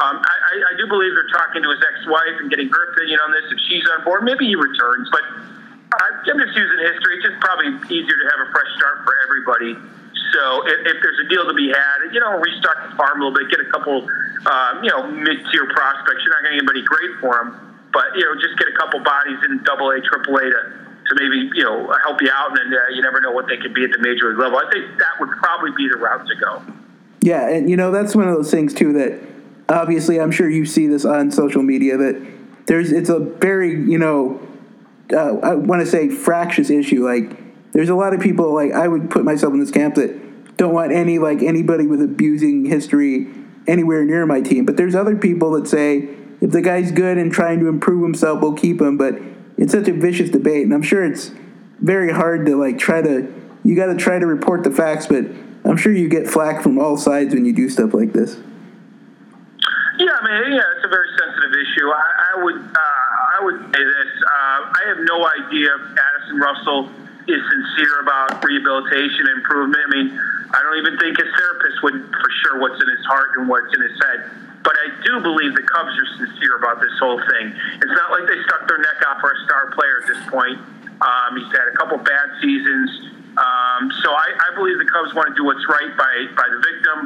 um, 0.00 0.16
I, 0.20 0.52
I 0.68 0.72
do 0.76 0.84
believe 0.84 1.16
they're 1.16 1.32
talking 1.32 1.64
to 1.64 1.70
his 1.72 1.80
ex-wife 1.80 2.36
and 2.44 2.52
getting 2.52 2.68
her 2.68 2.82
opinion 2.92 3.20
on 3.24 3.32
this. 3.32 3.48
If 3.48 3.60
she's 3.72 3.84
on 3.96 4.04
board, 4.04 4.24
maybe 4.24 4.48
he 4.48 4.56
returns. 4.56 5.08
But 5.08 5.24
I'm 5.96 6.38
just 6.44 6.54
using 6.56 6.78
history. 6.84 7.16
It's 7.16 7.24
just 7.24 7.40
probably 7.40 7.72
easier 7.88 8.16
to 8.20 8.26
have 8.36 8.40
a 8.46 8.48
fresh 8.52 8.68
start 8.76 9.08
for 9.08 9.16
everybody. 9.24 9.72
So 10.32 10.66
if, 10.66 10.94
if 10.94 10.96
there's 11.02 11.20
a 11.24 11.28
deal 11.28 11.46
to 11.46 11.54
be 11.54 11.68
had, 11.68 12.12
you 12.12 12.20
know, 12.20 12.38
restock 12.38 12.90
the 12.90 12.96
farm 12.96 13.20
a 13.20 13.24
little 13.24 13.36
bit, 13.36 13.50
get 13.50 13.60
a 13.60 13.70
couple, 13.70 14.04
um, 14.46 14.84
you 14.84 14.90
know, 14.90 15.08
mid-tier 15.08 15.66
prospects. 15.72 16.20
You're 16.24 16.34
not 16.36 16.44
going 16.44 16.58
to 16.58 16.64
get 16.64 16.68
anybody 16.68 16.82
great 16.84 17.12
for 17.20 17.32
them, 17.38 17.48
but 17.92 18.12
you 18.14 18.24
know, 18.24 18.34
just 18.40 18.58
get 18.58 18.68
a 18.68 18.76
couple 18.76 19.00
bodies 19.00 19.38
in 19.48 19.62
Double 19.64 19.90
A, 19.90 20.00
Triple 20.00 20.36
A 20.36 20.46
to 20.48 20.88
to 21.08 21.14
maybe 21.14 21.50
you 21.54 21.64
know 21.64 21.92
help 22.04 22.20
you 22.20 22.30
out, 22.32 22.48
and 22.50 22.72
then 22.72 22.78
uh, 22.78 22.94
you 22.94 23.02
never 23.02 23.20
know 23.20 23.32
what 23.32 23.46
they 23.48 23.56
could 23.56 23.74
be 23.74 23.84
at 23.84 23.90
the 23.90 23.98
major 23.98 24.30
league 24.30 24.38
level. 24.38 24.58
I 24.58 24.70
think 24.70 24.98
that 24.98 25.20
would 25.20 25.30
probably 25.40 25.70
be 25.76 25.88
the 25.88 25.96
route 25.96 26.26
to 26.26 26.34
go. 26.36 26.62
Yeah, 27.20 27.48
and 27.48 27.68
you 27.68 27.76
know 27.76 27.90
that's 27.90 28.14
one 28.14 28.28
of 28.28 28.34
those 28.34 28.50
things 28.50 28.74
too 28.74 28.92
that 28.92 29.18
obviously 29.68 30.20
I'm 30.20 30.30
sure 30.30 30.48
you 30.48 30.66
see 30.66 30.86
this 30.86 31.04
on 31.04 31.30
social 31.30 31.62
media 31.62 31.96
that 31.96 32.26
there's 32.66 32.92
it's 32.92 33.08
a 33.08 33.18
very 33.18 33.70
you 33.70 33.98
know 33.98 34.40
uh, 35.12 35.38
I 35.38 35.54
want 35.54 35.80
to 35.80 35.86
say 35.86 36.08
fractious 36.08 36.70
issue 36.70 37.04
like 37.04 37.47
there's 37.78 37.90
a 37.90 37.94
lot 37.94 38.12
of 38.12 38.18
people 38.18 38.52
like 38.52 38.72
I 38.72 38.88
would 38.88 39.08
put 39.08 39.24
myself 39.24 39.54
in 39.54 39.60
this 39.60 39.70
camp 39.70 39.94
that 39.94 40.56
don't 40.56 40.74
want 40.74 40.90
any 40.90 41.20
like 41.20 41.44
anybody 41.44 41.86
with 41.86 42.02
abusing 42.02 42.64
history 42.64 43.28
anywhere 43.68 44.04
near 44.04 44.26
my 44.26 44.40
team. 44.40 44.66
But 44.66 44.76
there's 44.76 44.96
other 44.96 45.14
people 45.14 45.52
that 45.52 45.68
say 45.68 46.08
if 46.40 46.50
the 46.50 46.60
guy's 46.60 46.90
good 46.90 47.18
and 47.18 47.30
trying 47.30 47.60
to 47.60 47.68
improve 47.68 48.02
himself, 48.02 48.40
we'll 48.42 48.54
keep 48.54 48.80
him. 48.80 48.96
But 48.98 49.20
it's 49.56 49.70
such 49.70 49.86
a 49.86 49.92
vicious 49.92 50.28
debate, 50.28 50.64
and 50.64 50.74
I'm 50.74 50.82
sure 50.82 51.04
it's 51.04 51.30
very 51.78 52.12
hard 52.12 52.46
to 52.46 52.56
like 52.56 52.80
try 52.80 53.00
to. 53.00 53.32
You 53.62 53.76
got 53.76 53.86
to 53.86 53.96
try 53.96 54.18
to 54.18 54.26
report 54.26 54.64
the 54.64 54.72
facts, 54.72 55.06
but 55.06 55.26
I'm 55.64 55.76
sure 55.76 55.92
you 55.92 56.08
get 56.08 56.26
flack 56.26 56.64
from 56.64 56.80
all 56.80 56.96
sides 56.96 57.32
when 57.32 57.44
you 57.44 57.52
do 57.52 57.68
stuff 57.68 57.94
like 57.94 58.12
this. 58.12 58.34
Yeah, 59.98 60.10
I 60.20 60.42
mean, 60.42 60.52
yeah, 60.52 60.62
it's 60.74 60.84
a 60.84 60.88
very 60.88 61.10
sensitive 61.16 61.54
issue. 61.54 61.86
I, 61.90 62.10
I 62.34 62.42
would, 62.42 62.56
uh, 62.56 63.38
I 63.38 63.44
would 63.44 63.60
say 63.72 63.84
this. 63.84 64.22
Uh, 64.26 64.58
I 64.66 64.82
have 64.88 64.98
no 64.98 65.28
idea 65.46 65.68
if 65.76 65.96
Addison 65.96 66.38
Russell 66.40 67.07
is 67.28 67.40
sincere 67.44 68.00
about 68.00 68.40
rehabilitation 68.40 69.28
and 69.28 69.44
improvement. 69.44 69.84
I 69.84 69.90
mean, 69.92 70.08
I 70.48 70.58
don't 70.64 70.80
even 70.80 70.96
think 70.96 71.20
his 71.20 71.28
therapist 71.28 71.76
would 71.84 72.08
for 72.08 72.30
sure 72.40 72.56
what's 72.56 72.80
in 72.80 72.88
his 72.88 73.04
heart 73.04 73.36
and 73.36 73.44
what's 73.48 73.68
in 73.68 73.84
his 73.84 73.96
head. 74.00 74.18
But 74.64 74.74
I 74.80 74.86
do 75.04 75.20
believe 75.20 75.52
the 75.52 75.64
Cubs 75.68 75.92
are 75.92 76.10
sincere 76.24 76.56
about 76.56 76.80
this 76.80 76.92
whole 76.96 77.20
thing. 77.20 77.52
It's 77.52 77.96
not 78.00 78.10
like 78.10 78.24
they 78.24 78.40
stuck 78.48 78.64
their 78.64 78.80
neck 78.80 78.98
out 79.06 79.20
for 79.20 79.32
a 79.32 79.38
star 79.44 79.70
player 79.76 79.96
at 80.02 80.06
this 80.08 80.22
point. 80.32 80.58
Um, 81.04 81.36
he's 81.36 81.52
had 81.52 81.68
a 81.68 81.76
couple 81.76 82.00
bad 82.00 82.28
seasons. 82.40 83.12
Um, 83.38 83.92
so 84.02 84.10
I, 84.10 84.28
I 84.34 84.48
believe 84.56 84.80
the 84.80 84.88
Cubs 84.88 85.14
want 85.14 85.28
to 85.30 85.34
do 85.36 85.44
what's 85.44 85.62
right 85.68 85.92
by, 85.94 86.12
by 86.34 86.48
the 86.48 86.60
victim, 86.64 86.98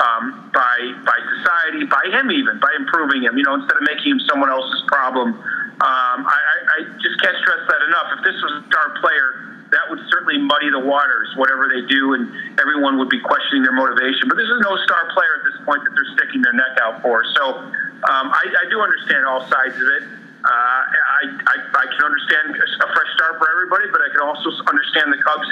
um, 0.00 0.50
by 0.54 0.78
by 1.06 1.18
society, 1.38 1.84
by 1.86 2.02
him 2.08 2.30
even, 2.30 2.58
by 2.58 2.72
improving 2.78 3.22
him. 3.22 3.36
You 3.36 3.44
know, 3.44 3.54
instead 3.58 3.76
of 3.76 3.84
making 3.84 4.16
him 4.16 4.20
someone 4.30 4.50
else's 4.50 4.82
problem. 4.86 5.34
Um, 5.74 6.18
I, 6.24 6.38
I, 6.38 6.56
I 6.70 6.78
just 7.02 7.20
can't 7.20 7.36
stress 7.42 7.62
that 7.68 7.82
enough. 7.90 8.08
If 8.16 8.20
this 8.24 8.38
was 8.42 8.62
a 8.62 8.66
star 8.70 8.94
player, 9.02 9.53
that 9.74 9.90
would 9.90 9.98
certainly 10.08 10.38
muddy 10.38 10.70
the 10.70 10.78
waters, 10.78 11.34
whatever 11.34 11.66
they 11.66 11.82
do, 11.90 12.14
and 12.14 12.30
everyone 12.62 12.96
would 13.02 13.10
be 13.10 13.18
questioning 13.18 13.66
their 13.66 13.74
motivation. 13.74 14.30
But 14.30 14.38
this 14.38 14.46
is 14.46 14.60
no 14.62 14.78
star 14.86 15.10
player 15.10 15.42
at 15.42 15.44
this 15.50 15.58
point 15.66 15.82
that 15.82 15.92
they're 15.98 16.12
sticking 16.14 16.40
their 16.46 16.54
neck 16.54 16.78
out 16.78 17.02
for. 17.02 17.26
So 17.34 17.58
um, 17.58 18.26
I, 18.30 18.44
I, 18.46 18.64
do 18.70 18.78
understand 18.78 19.26
all 19.26 19.42
sides 19.50 19.74
of 19.74 19.88
it. 19.98 20.04
Uh, 20.44 20.48
I, 20.48 21.22
I, 21.50 21.56
I, 21.72 21.84
can 21.88 22.02
understand 22.04 22.54
a 22.54 22.88
fresh 22.92 23.10
start 23.16 23.40
for 23.40 23.48
everybody, 23.50 23.88
but 23.90 24.04
I 24.04 24.12
can 24.12 24.22
also 24.22 24.52
understand 24.68 25.08
the 25.10 25.18
Cubs 25.24 25.50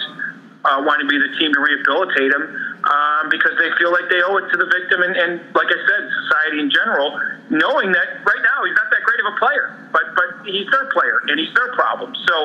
uh, 0.69 0.85
wanting 0.85 1.09
to 1.09 1.11
be 1.11 1.19
the 1.19 1.33
team 1.41 1.51
to 1.51 1.61
rehabilitate 1.61 2.31
him 2.31 2.45
um, 2.85 3.25
because 3.33 3.57
they 3.59 3.73
feel 3.81 3.91
like 3.91 4.07
they 4.13 4.23
owe 4.23 4.37
it 4.39 4.47
to 4.53 4.57
the 4.61 4.69
victim 4.69 5.03
and, 5.03 5.17
and, 5.17 5.33
like 5.57 5.67
I 5.67 5.81
said, 5.81 6.03
society 6.29 6.61
in 6.61 6.71
general, 6.71 7.19
knowing 7.51 7.91
that 7.91 8.23
right 8.23 8.43
now 8.45 8.59
he's 8.63 8.77
not 8.77 8.87
that 8.93 9.03
great 9.03 9.21
of 9.27 9.29
a 9.33 9.37
player, 9.41 9.67
but 9.91 10.15
but 10.15 10.29
he's 10.47 10.69
their 10.71 10.87
player 10.93 11.25
and 11.27 11.41
he's 11.41 11.53
their 11.57 11.73
problem. 11.75 12.15
So 12.29 12.37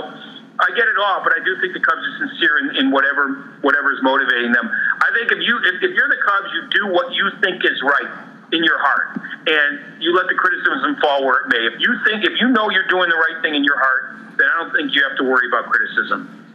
I 0.60 0.74
get 0.74 0.90
it 0.90 0.98
all, 0.98 1.22
but 1.24 1.34
I 1.38 1.42
do 1.46 1.54
think 1.62 1.74
the 1.74 1.84
Cubs 1.86 2.02
are 2.02 2.18
sincere 2.28 2.58
in, 2.66 2.76
in 2.82 2.92
whatever 2.92 3.54
whatever 3.62 3.94
is 3.94 4.02
motivating 4.02 4.52
them. 4.52 4.66
I 4.66 5.10
think 5.14 5.32
if 5.32 5.40
you 5.46 5.54
if, 5.62 5.76
if 5.86 5.92
you're 5.94 6.10
the 6.10 6.22
Cubs, 6.26 6.50
you 6.54 6.62
do 6.74 6.84
what 6.94 7.14
you 7.14 7.30
think 7.42 7.64
is 7.64 7.78
right 7.86 8.26
in 8.52 8.64
your 8.64 8.80
heart, 8.80 9.22
and 9.46 10.02
you 10.02 10.16
let 10.16 10.26
the 10.28 10.34
criticism 10.34 10.98
fall 11.02 11.24
where 11.26 11.46
it 11.46 11.48
may. 11.50 11.62
If 11.76 11.80
you 11.80 11.94
think 12.06 12.26
if 12.26 12.40
you 12.42 12.50
know 12.50 12.70
you're 12.70 12.88
doing 12.90 13.10
the 13.10 13.22
right 13.22 13.42
thing 13.44 13.54
in 13.54 13.64
your 13.64 13.78
heart, 13.78 14.18
then 14.38 14.48
I 14.50 14.64
don't 14.64 14.74
think 14.74 14.96
you 14.96 15.04
have 15.08 15.18
to 15.18 15.24
worry 15.24 15.48
about 15.48 15.70
criticism. 15.70 16.46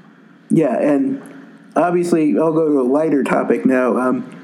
Yeah, 0.50 0.76
and 0.78 1.22
obviously 1.76 2.36
I'll 2.38 2.52
go 2.52 2.68
to 2.68 2.80
a 2.80 2.86
lighter 2.86 3.22
topic 3.22 3.64
now. 3.64 3.96
Um, 3.96 4.38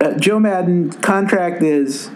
uh, 0.00 0.14
Joe 0.18 0.40
Maddon's 0.40 0.96
contract 0.96 1.62
is, 1.62 2.10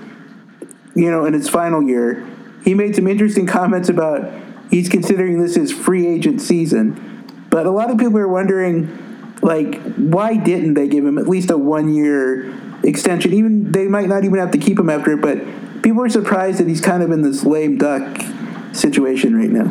you 0.94 1.10
know, 1.10 1.24
in 1.24 1.34
its 1.34 1.48
final 1.48 1.82
year. 1.82 2.26
He 2.64 2.74
made 2.74 2.96
some 2.96 3.06
interesting 3.06 3.46
comments 3.46 3.88
about 3.88 4.32
he's 4.70 4.88
considering 4.88 5.40
this 5.40 5.54
his 5.54 5.72
free 5.72 6.06
agent 6.06 6.40
season. 6.40 7.04
But 7.50 7.66
a 7.66 7.70
lot 7.70 7.90
of 7.90 7.98
people 7.98 8.18
are 8.18 8.28
wondering, 8.28 9.36
like, 9.42 9.80
why 9.94 10.36
didn't 10.36 10.74
they 10.74 10.88
give 10.88 11.04
him 11.04 11.18
at 11.18 11.28
least 11.28 11.50
a 11.50 11.56
one 11.56 11.94
year 11.94 12.52
extension? 12.82 13.32
Even 13.32 13.72
they 13.72 13.88
might 13.88 14.08
not 14.08 14.24
even 14.24 14.38
have 14.38 14.50
to 14.52 14.58
keep 14.58 14.78
him 14.78 14.90
after 14.90 15.12
it, 15.12 15.20
but 15.20 15.82
people 15.82 16.02
are 16.02 16.08
surprised 16.08 16.58
that 16.60 16.68
he's 16.68 16.80
kind 16.80 17.02
of 17.02 17.10
in 17.10 17.22
this 17.22 17.44
lame 17.44 17.78
duck 17.78 18.20
situation 18.72 19.34
right 19.34 19.50
now. 19.50 19.64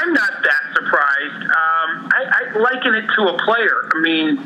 I'm 0.00 0.12
not 0.12 0.32
that 0.42 0.62
surprised. 0.74 1.42
Um, 1.44 2.08
I, 2.12 2.24
I 2.30 2.58
liken 2.58 2.94
it 2.94 3.06
to 3.16 3.28
a 3.28 3.38
player. 3.44 3.88
I 3.94 4.00
mean, 4.00 4.36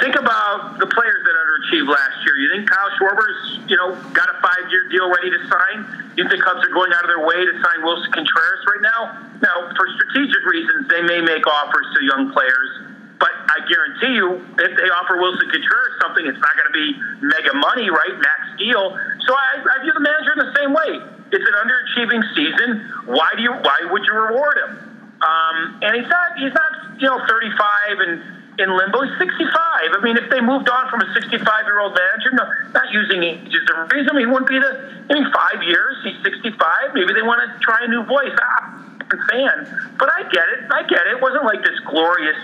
think 0.00 0.14
about 0.16 0.78
the 0.78 0.86
players 0.86 1.20
that 1.24 1.34
underachieved 1.34 1.88
last 1.88 2.24
year. 2.24 2.36
You 2.36 2.50
think 2.54 2.70
Kyle 2.70 2.90
Schwarber's, 2.98 3.58
you 3.68 3.76
know, 3.76 3.94
got 4.12 4.28
a 4.28 4.40
five-year 4.40 4.88
deal 4.90 5.10
ready 5.10 5.30
to 5.30 5.38
sign? 5.48 6.03
You 6.16 6.22
think 6.30 6.42
Cubs 6.46 6.62
are 6.62 6.74
going 6.74 6.94
out 6.94 7.02
of 7.02 7.10
their 7.10 7.26
way 7.26 7.38
to 7.42 7.52
sign 7.58 7.82
Willson 7.82 8.10
Contreras 8.14 8.62
right 8.70 8.82
now? 8.86 9.00
Now, 9.42 9.56
for 9.74 9.86
strategic 9.98 10.42
reasons, 10.46 10.86
they 10.86 11.02
may 11.02 11.20
make 11.20 11.42
offers 11.46 11.86
to 11.90 11.98
young 12.06 12.30
players, 12.30 12.70
but 13.18 13.34
I 13.50 13.58
guarantee 13.66 14.14
you, 14.14 14.38
if 14.62 14.72
they 14.78 14.88
offer 14.94 15.18
Willson 15.18 15.50
Contreras 15.50 15.94
something, 16.02 16.22
it's 16.26 16.38
not 16.38 16.54
going 16.54 16.70
to 16.70 16.76
be 16.76 16.88
mega 17.18 17.54
money, 17.58 17.90
right? 17.90 18.14
Max 18.14 18.40
deal. 18.58 18.94
So 19.26 19.34
I, 19.34 19.58
I 19.58 19.76
view 19.82 19.90
the 19.90 20.04
manager 20.06 20.38
in 20.38 20.40
the 20.46 20.52
same 20.54 20.70
way. 20.70 20.92
It's 21.34 21.42
an 21.42 21.56
underachieving 21.58 22.22
season. 22.34 22.70
Why 23.10 23.34
do 23.34 23.42
you? 23.42 23.50
Why 23.50 23.78
would 23.90 24.04
you 24.06 24.14
reward 24.14 24.54
him? 24.54 24.70
Um, 25.18 25.56
and 25.82 25.96
he's 25.98 26.06
not. 26.06 26.38
He's 26.38 26.54
not. 26.54 27.00
You 27.00 27.10
know, 27.10 27.18
35 27.26 28.06
and 28.06 28.22
in 28.58 28.68
limbo. 28.70 29.02
He's 29.02 29.18
65. 29.18 29.50
I 29.50 30.00
mean, 30.02 30.16
if 30.16 30.30
they 30.30 30.40
moved 30.40 30.70
on 30.70 30.90
from 30.90 31.02
a 31.02 31.08
65 31.14 31.40
year 31.66 31.80
old 31.80 31.96
manager, 31.96 32.30
no, 32.32 32.44
not 32.72 32.90
using 32.92 33.22
age 33.22 33.50
as 33.50 33.66
a 33.70 33.88
reason, 33.94 34.16
he 34.18 34.26
wouldn't 34.26 34.48
be 34.48 34.58
the. 34.58 34.72
I 35.10 35.12
mean, 35.12 35.26
five 35.32 35.62
years, 35.62 35.96
he's 36.04 36.16
65. 36.22 36.94
Maybe 36.94 37.12
they 37.12 37.22
want 37.22 37.42
to 37.44 37.48
try 37.60 37.82
a 37.82 37.88
new 37.88 38.04
voice. 38.04 38.32
Ah, 38.40 38.84
fan. 39.30 39.94
But 39.98 40.10
I 40.10 40.22
get 40.30 40.46
it. 40.58 40.66
I 40.70 40.82
get 40.86 41.06
it. 41.06 41.18
It 41.18 41.22
wasn't 41.22 41.44
like 41.44 41.62
this 41.62 41.78
glorious, 41.86 42.38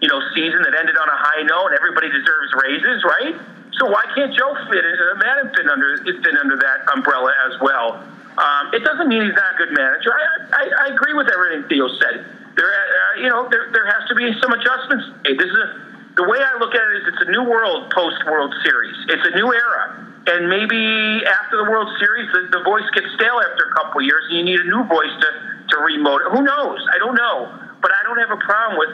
you 0.00 0.08
know, 0.08 0.20
season 0.34 0.62
that 0.62 0.74
ended 0.74 0.96
on 0.96 1.08
a 1.08 1.18
high 1.18 1.42
note 1.42 1.70
everybody 1.74 2.10
deserves 2.10 2.50
raises, 2.58 3.04
right? 3.04 3.34
So 3.78 3.86
why 3.86 4.04
can't 4.14 4.32
Joe 4.32 4.56
fit 4.70 4.82
in? 4.84 4.96
Uh, 4.96 5.20
Maddon 5.20 5.52
fit 5.54 5.68
under 5.68 6.00
fit 6.02 6.36
under 6.40 6.56
that 6.56 6.88
umbrella 6.94 7.32
as 7.46 7.60
well. 7.60 8.02
Um, 8.36 8.64
it 8.72 8.84
doesn't 8.84 9.08
mean 9.08 9.24
he's 9.24 9.36
not 9.36 9.54
a 9.54 9.56
good 9.56 9.72
manager. 9.76 10.12
I, 10.12 10.24
I, 10.52 10.64
I 10.84 10.86
agree 10.92 11.14
with 11.14 11.28
everything 11.32 11.68
Theo 11.68 11.88
said 12.00 12.35
there, 12.56 12.72
uh, 12.72 13.20
you 13.20 13.28
know, 13.28 13.48
there, 13.52 13.68
there 13.72 13.86
has 13.86 14.08
to 14.08 14.14
be 14.16 14.32
some 14.40 14.52
adjustments. 14.52 15.04
This 15.24 15.48
is 15.48 15.60
a, 15.60 15.68
the 16.16 16.24
way 16.24 16.40
I 16.40 16.56
look 16.56 16.72
at 16.72 16.80
it 16.80 16.94
is 17.04 17.12
it's 17.12 17.22
a 17.28 17.30
new 17.30 17.44
world 17.44 17.92
post 17.92 18.16
World 18.24 18.52
Series. 18.64 18.96
It's 19.12 19.26
a 19.28 19.34
new 19.36 19.52
era, 19.52 19.84
and 20.32 20.48
maybe 20.48 20.80
after 21.28 21.60
the 21.60 21.68
World 21.68 21.92
Series, 22.00 22.32
the, 22.32 22.56
the 22.56 22.64
voice 22.64 22.88
gets 22.96 23.12
stale 23.20 23.36
after 23.44 23.68
a 23.68 23.72
couple 23.76 24.00
years, 24.00 24.24
and 24.32 24.40
you 24.40 24.44
need 24.44 24.60
a 24.60 24.68
new 24.72 24.84
voice 24.88 25.12
to 25.12 25.28
to 25.68 25.76
remote. 25.84 26.24
Who 26.32 26.40
knows? 26.40 26.80
I 26.94 26.98
don't 26.98 27.14
know, 27.14 27.52
but 27.84 27.92
I 27.92 28.00
don't 28.08 28.18
have 28.18 28.32
a 28.32 28.40
problem 28.40 28.80
with 28.80 28.92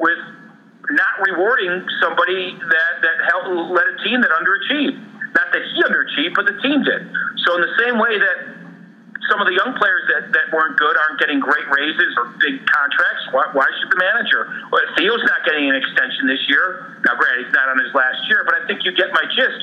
with 0.00 0.20
not 0.96 1.14
rewarding 1.28 1.84
somebody 2.00 2.56
that 2.56 2.92
that 3.04 3.16
helped 3.28 3.52
led 3.76 3.86
a 3.92 3.96
team 4.02 4.24
that 4.24 4.32
underachieved. 4.32 4.96
Not 5.36 5.52
that 5.52 5.62
he 5.64 5.76
underachieved, 5.84 6.34
but 6.34 6.48
the 6.48 6.56
team 6.60 6.84
did. 6.84 7.08
So 7.44 7.56
in 7.56 7.60
the 7.60 7.74
same 7.80 7.96
way 8.00 8.16
that 8.16 8.36
some 9.30 9.38
of 9.38 9.46
the 9.46 9.54
young 9.54 9.74
players 9.78 10.02
that, 10.10 10.34
that 10.34 10.46
weren't 10.50 10.74
good 10.74 10.96
aren't 10.98 11.20
getting 11.22 11.38
great 11.38 11.66
raises 11.70 12.10
or 12.18 12.26
big 12.42 12.58
contracts. 12.66 13.22
Why, 13.30 13.46
why 13.54 13.66
should 13.78 13.90
the 13.94 14.00
manager? 14.00 14.50
Well, 14.74 14.82
Theo's 14.98 15.22
not 15.22 15.46
getting 15.46 15.70
an 15.70 15.76
extension 15.78 16.26
this 16.26 16.42
year. 16.50 16.98
Now, 17.06 17.14
granted, 17.14 17.46
he's 17.46 17.54
not 17.54 17.70
on 17.70 17.78
his 17.78 17.94
last 17.94 18.18
year, 18.26 18.42
but 18.42 18.58
I 18.58 18.66
think 18.66 18.82
you 18.82 18.90
get 18.98 19.14
my 19.14 19.22
gist. 19.30 19.62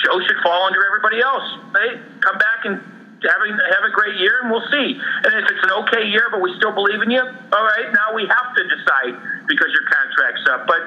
Joe 0.00 0.16
should 0.24 0.40
fall 0.40 0.64
under 0.64 0.80
everybody 0.88 1.20
else. 1.20 1.44
Hey, 1.76 2.00
come 2.24 2.36
back 2.40 2.64
and 2.64 2.80
have 3.28 3.40
a, 3.40 3.50
have 3.76 3.84
a 3.88 3.92
great 3.92 4.16
year, 4.20 4.40
and 4.44 4.48
we'll 4.48 4.64
see. 4.72 4.96
And 4.96 5.30
if 5.36 5.44
it's 5.52 5.64
an 5.64 5.72
okay 5.84 6.08
year, 6.08 6.28
but 6.32 6.40
we 6.40 6.52
still 6.56 6.72
believe 6.72 7.00
in 7.00 7.12
you, 7.12 7.24
all 7.24 7.64
right, 7.64 7.88
now 7.92 8.16
we 8.16 8.24
have 8.28 8.48
to 8.56 8.62
decide 8.68 9.14
because 9.48 9.68
your 9.72 9.84
contract's 9.88 10.44
up. 10.48 10.66
But 10.68 10.80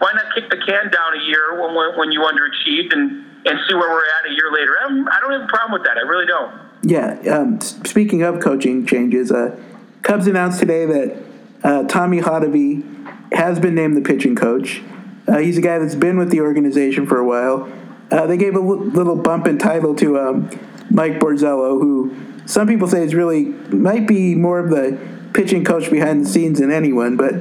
why 0.00 0.12
not 0.16 0.32
kick 0.34 0.48
the 0.48 0.60
can 0.64 0.88
down 0.88 1.10
a 1.16 1.22
year 1.24 1.60
when, 1.60 1.72
when 1.96 2.12
you 2.12 2.24
underachieved 2.24 2.92
and, 2.92 3.24
and 3.44 3.54
see 3.68 3.74
where 3.76 3.88
we're 3.88 4.08
at 4.20 4.28
a 4.28 4.32
year 4.32 4.52
later? 4.52 4.72
I 5.12 5.20
don't 5.20 5.32
have 5.36 5.44
a 5.44 5.52
problem 5.52 5.76
with 5.76 5.84
that. 5.84 5.96
I 5.96 6.04
really 6.04 6.26
don't. 6.26 6.67
Yeah. 6.82 7.18
Um, 7.30 7.60
speaking 7.60 8.22
of 8.22 8.40
coaching 8.40 8.86
changes, 8.86 9.32
uh, 9.32 9.58
Cubs 10.02 10.26
announced 10.26 10.60
today 10.60 10.86
that 10.86 11.22
uh, 11.62 11.82
Tommy 11.84 12.20
Hottovy 12.20 12.84
has 13.32 13.58
been 13.58 13.74
named 13.74 13.96
the 13.96 14.00
pitching 14.00 14.36
coach. 14.36 14.82
Uh, 15.26 15.38
he's 15.38 15.58
a 15.58 15.60
guy 15.60 15.78
that's 15.78 15.94
been 15.94 16.16
with 16.18 16.30
the 16.30 16.40
organization 16.40 17.06
for 17.06 17.18
a 17.18 17.24
while. 17.24 17.70
Uh, 18.10 18.26
they 18.26 18.36
gave 18.36 18.54
a 18.54 18.60
l- 18.60 18.78
little 18.78 19.16
bump 19.16 19.46
in 19.46 19.58
title 19.58 19.94
to 19.96 20.18
um, 20.18 20.50
Mike 20.90 21.18
Borzello, 21.18 21.80
who 21.80 22.16
some 22.46 22.66
people 22.66 22.88
say 22.88 23.02
is 23.02 23.14
really 23.14 23.44
might 23.44 24.06
be 24.06 24.34
more 24.34 24.58
of 24.58 24.70
the 24.70 24.98
pitching 25.34 25.64
coach 25.64 25.90
behind 25.90 26.24
the 26.24 26.28
scenes 26.28 26.60
than 26.60 26.70
anyone. 26.70 27.16
But 27.16 27.34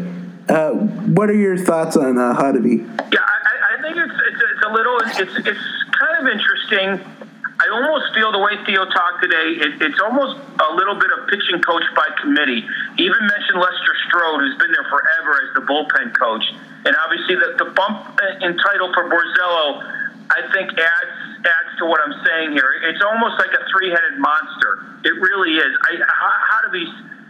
uh, 0.53 0.72
what 0.72 1.29
are 1.29 1.36
your 1.36 1.58
thoughts 1.58 1.96
on 1.96 2.17
uh, 2.17 2.36
Hottovy? 2.36 2.79
Yeah, 3.13 3.20
I, 3.22 3.77
I 3.77 3.82
think 3.82 3.96
it's, 3.96 4.13
it's, 4.13 4.41
it's 4.51 4.65
a 4.65 4.74
little 4.74 4.98
it's 5.00 5.48
it's 5.48 5.60
kind 5.98 6.27
of 6.27 6.27
interesting. 6.27 7.16
I 7.58 7.66
almost 7.74 8.14
feel 8.14 8.30
the 8.32 8.38
way 8.38 8.54
Theo 8.70 8.86
talked 8.86 9.26
today, 9.26 9.58
it, 9.58 9.82
it's 9.82 9.98
almost 9.98 10.38
a 10.38 10.70
little 10.78 10.94
bit 10.94 11.10
of 11.18 11.26
pitching 11.26 11.58
coach 11.66 11.84
by 11.98 12.06
committee. 12.22 12.62
He 12.98 13.10
even 13.10 13.24
mentioned 13.26 13.58
Lester 13.58 13.96
Strode, 14.06 14.46
who's 14.46 14.58
been 14.62 14.70
there 14.70 14.86
forever 14.86 15.32
as 15.42 15.50
the 15.58 15.64
bullpen 15.66 16.14
coach. 16.14 16.46
And 16.86 16.94
obviously, 17.02 17.34
the, 17.34 17.58
the 17.58 17.74
bump 17.74 18.22
in 18.46 18.54
title 18.62 18.94
for 18.94 19.10
Borzello, 19.10 19.82
I 20.30 20.46
think, 20.54 20.70
adds 20.78 21.18
adds 21.50 21.72
to 21.82 21.90
what 21.90 21.98
I'm 22.06 22.14
saying 22.26 22.54
here. 22.54 22.78
It's 22.86 23.02
almost 23.02 23.42
like 23.42 23.54
a 23.54 23.64
three 23.74 23.90
headed 23.90 24.22
monster. 24.22 25.02
It 25.06 25.18
really 25.18 25.58
is. 25.58 25.72
I, 25.82 25.98
Hottovy 25.98 26.86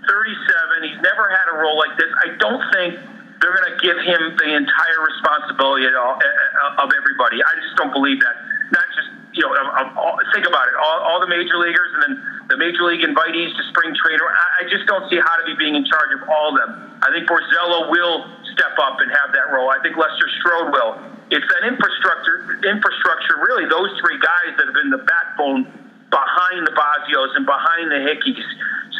37, 0.07 0.91
he's 0.91 1.01
never 1.03 1.27
had 1.31 1.47
a 1.51 1.55
role 1.63 1.77
like 1.77 1.95
this. 1.95 2.11
I 2.23 2.35
don't 2.39 2.63
think 2.75 2.99
they're 3.39 3.53
going 3.53 3.69
to 3.69 3.77
give 3.79 3.97
him 4.01 4.21
the 4.39 4.49
entire 4.55 4.99
responsibility 5.03 5.85
all, 5.93 6.17
of 6.17 6.89
everybody. 6.89 7.43
I 7.43 7.53
just 7.61 7.75
don't 7.77 7.93
believe 7.93 8.19
that. 8.21 8.36
Not 8.71 8.85
just 8.95 9.09
you 9.37 9.45
know, 9.45 9.53
all, 9.53 10.17
think 10.33 10.49
about 10.49 10.65
it. 10.65 10.75
All, 10.81 10.99
all, 11.05 11.19
the 11.21 11.29
major 11.29 11.61
leaguers 11.61 11.93
and 11.93 12.01
then 12.01 12.13
the 12.49 12.57
major 12.57 12.81
league 12.89 13.05
invitees 13.05 13.53
to 13.53 13.61
spring 13.69 13.93
training. 13.93 14.25
I, 14.25 14.65
I 14.65 14.69
just 14.69 14.89
don't 14.89 15.05
see 15.13 15.21
Hottovy 15.21 15.53
being 15.61 15.77
in 15.77 15.85
charge 15.85 16.09
of 16.17 16.25
all 16.25 16.49
of 16.49 16.57
them. 16.57 16.97
I 17.05 17.13
think 17.13 17.29
Borzello 17.29 17.93
will 17.93 18.25
step 18.57 18.73
up 18.81 18.97
and 18.97 19.13
have 19.13 19.29
that 19.37 19.53
role. 19.53 19.69
I 19.69 19.77
think 19.85 19.93
Lester 19.93 20.25
Strode 20.41 20.73
will. 20.73 20.97
It's 21.29 21.45
that 21.45 21.63
infrastructure, 21.69 22.57
infrastructure. 22.65 23.37
Really, 23.45 23.69
those 23.69 23.93
three 24.01 24.17
guys 24.17 24.57
that 24.57 24.65
have 24.65 24.73
been 24.73 24.89
the 24.89 25.05
backbone 25.05 25.69
behind 26.09 26.65
the 26.65 26.73
Bosios 26.73 27.37
and 27.37 27.45
behind 27.45 27.93
the 27.93 28.01
Hickeys. 28.09 28.47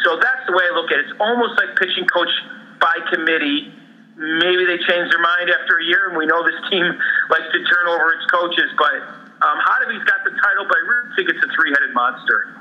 So 0.06 0.22
that's 0.22 0.46
the 0.46 0.54
way 0.54 0.62
I 0.70 0.72
look 0.78 0.92
at 0.94 1.02
it. 1.02 1.10
It's 1.10 1.18
almost 1.18 1.58
like 1.58 1.74
pitching 1.74 2.06
coach 2.06 2.30
by 2.78 2.94
committee. 3.10 3.74
Maybe 4.14 4.62
they 4.70 4.78
change 4.86 5.10
their 5.10 5.22
mind 5.22 5.50
after 5.50 5.82
a 5.82 5.84
year, 5.84 6.14
and 6.14 6.18
we 6.18 6.26
know 6.26 6.46
this 6.46 6.58
team 6.70 6.84
likes 7.32 7.48
to 7.50 7.60
turn 7.66 7.86
over 7.90 8.12
its 8.14 8.26
coaches, 8.30 8.70
but 8.78 9.27
um, 9.40 9.58
Hottovy's 9.58 10.04
got 10.04 10.24
the 10.24 10.30
title, 10.30 10.66
but 10.66 10.76
I 10.76 10.80
really 10.80 11.16
think 11.16 11.28
it's 11.30 11.44
a 11.44 11.54
three-headed 11.54 11.94
monster. 11.94 12.58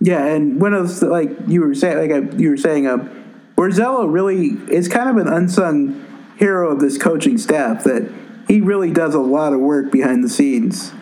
Yeah, 0.00 0.24
and 0.26 0.60
one 0.60 0.74
of 0.74 1.00
the, 1.00 1.08
like 1.08 1.30
you 1.46 1.62
were 1.62 1.74
saying, 1.74 1.96
like 1.96 2.10
uh, 2.10 2.36
you 2.36 2.50
were 2.50 2.56
saying, 2.56 2.86
um, 2.86 3.10
Borzello 3.56 4.12
really 4.12 4.48
is 4.70 4.88
kind 4.88 5.08
of 5.08 5.16
an 5.16 5.32
unsung 5.32 6.04
hero 6.36 6.70
of 6.70 6.80
this 6.80 6.98
coaching 6.98 7.38
staff. 7.38 7.84
That 7.84 8.12
he 8.46 8.60
really 8.60 8.90
does 8.90 9.14
a 9.14 9.20
lot 9.20 9.54
of 9.54 9.60
work 9.60 9.90
behind 9.90 10.22
the 10.22 10.28
scenes. 10.28 10.92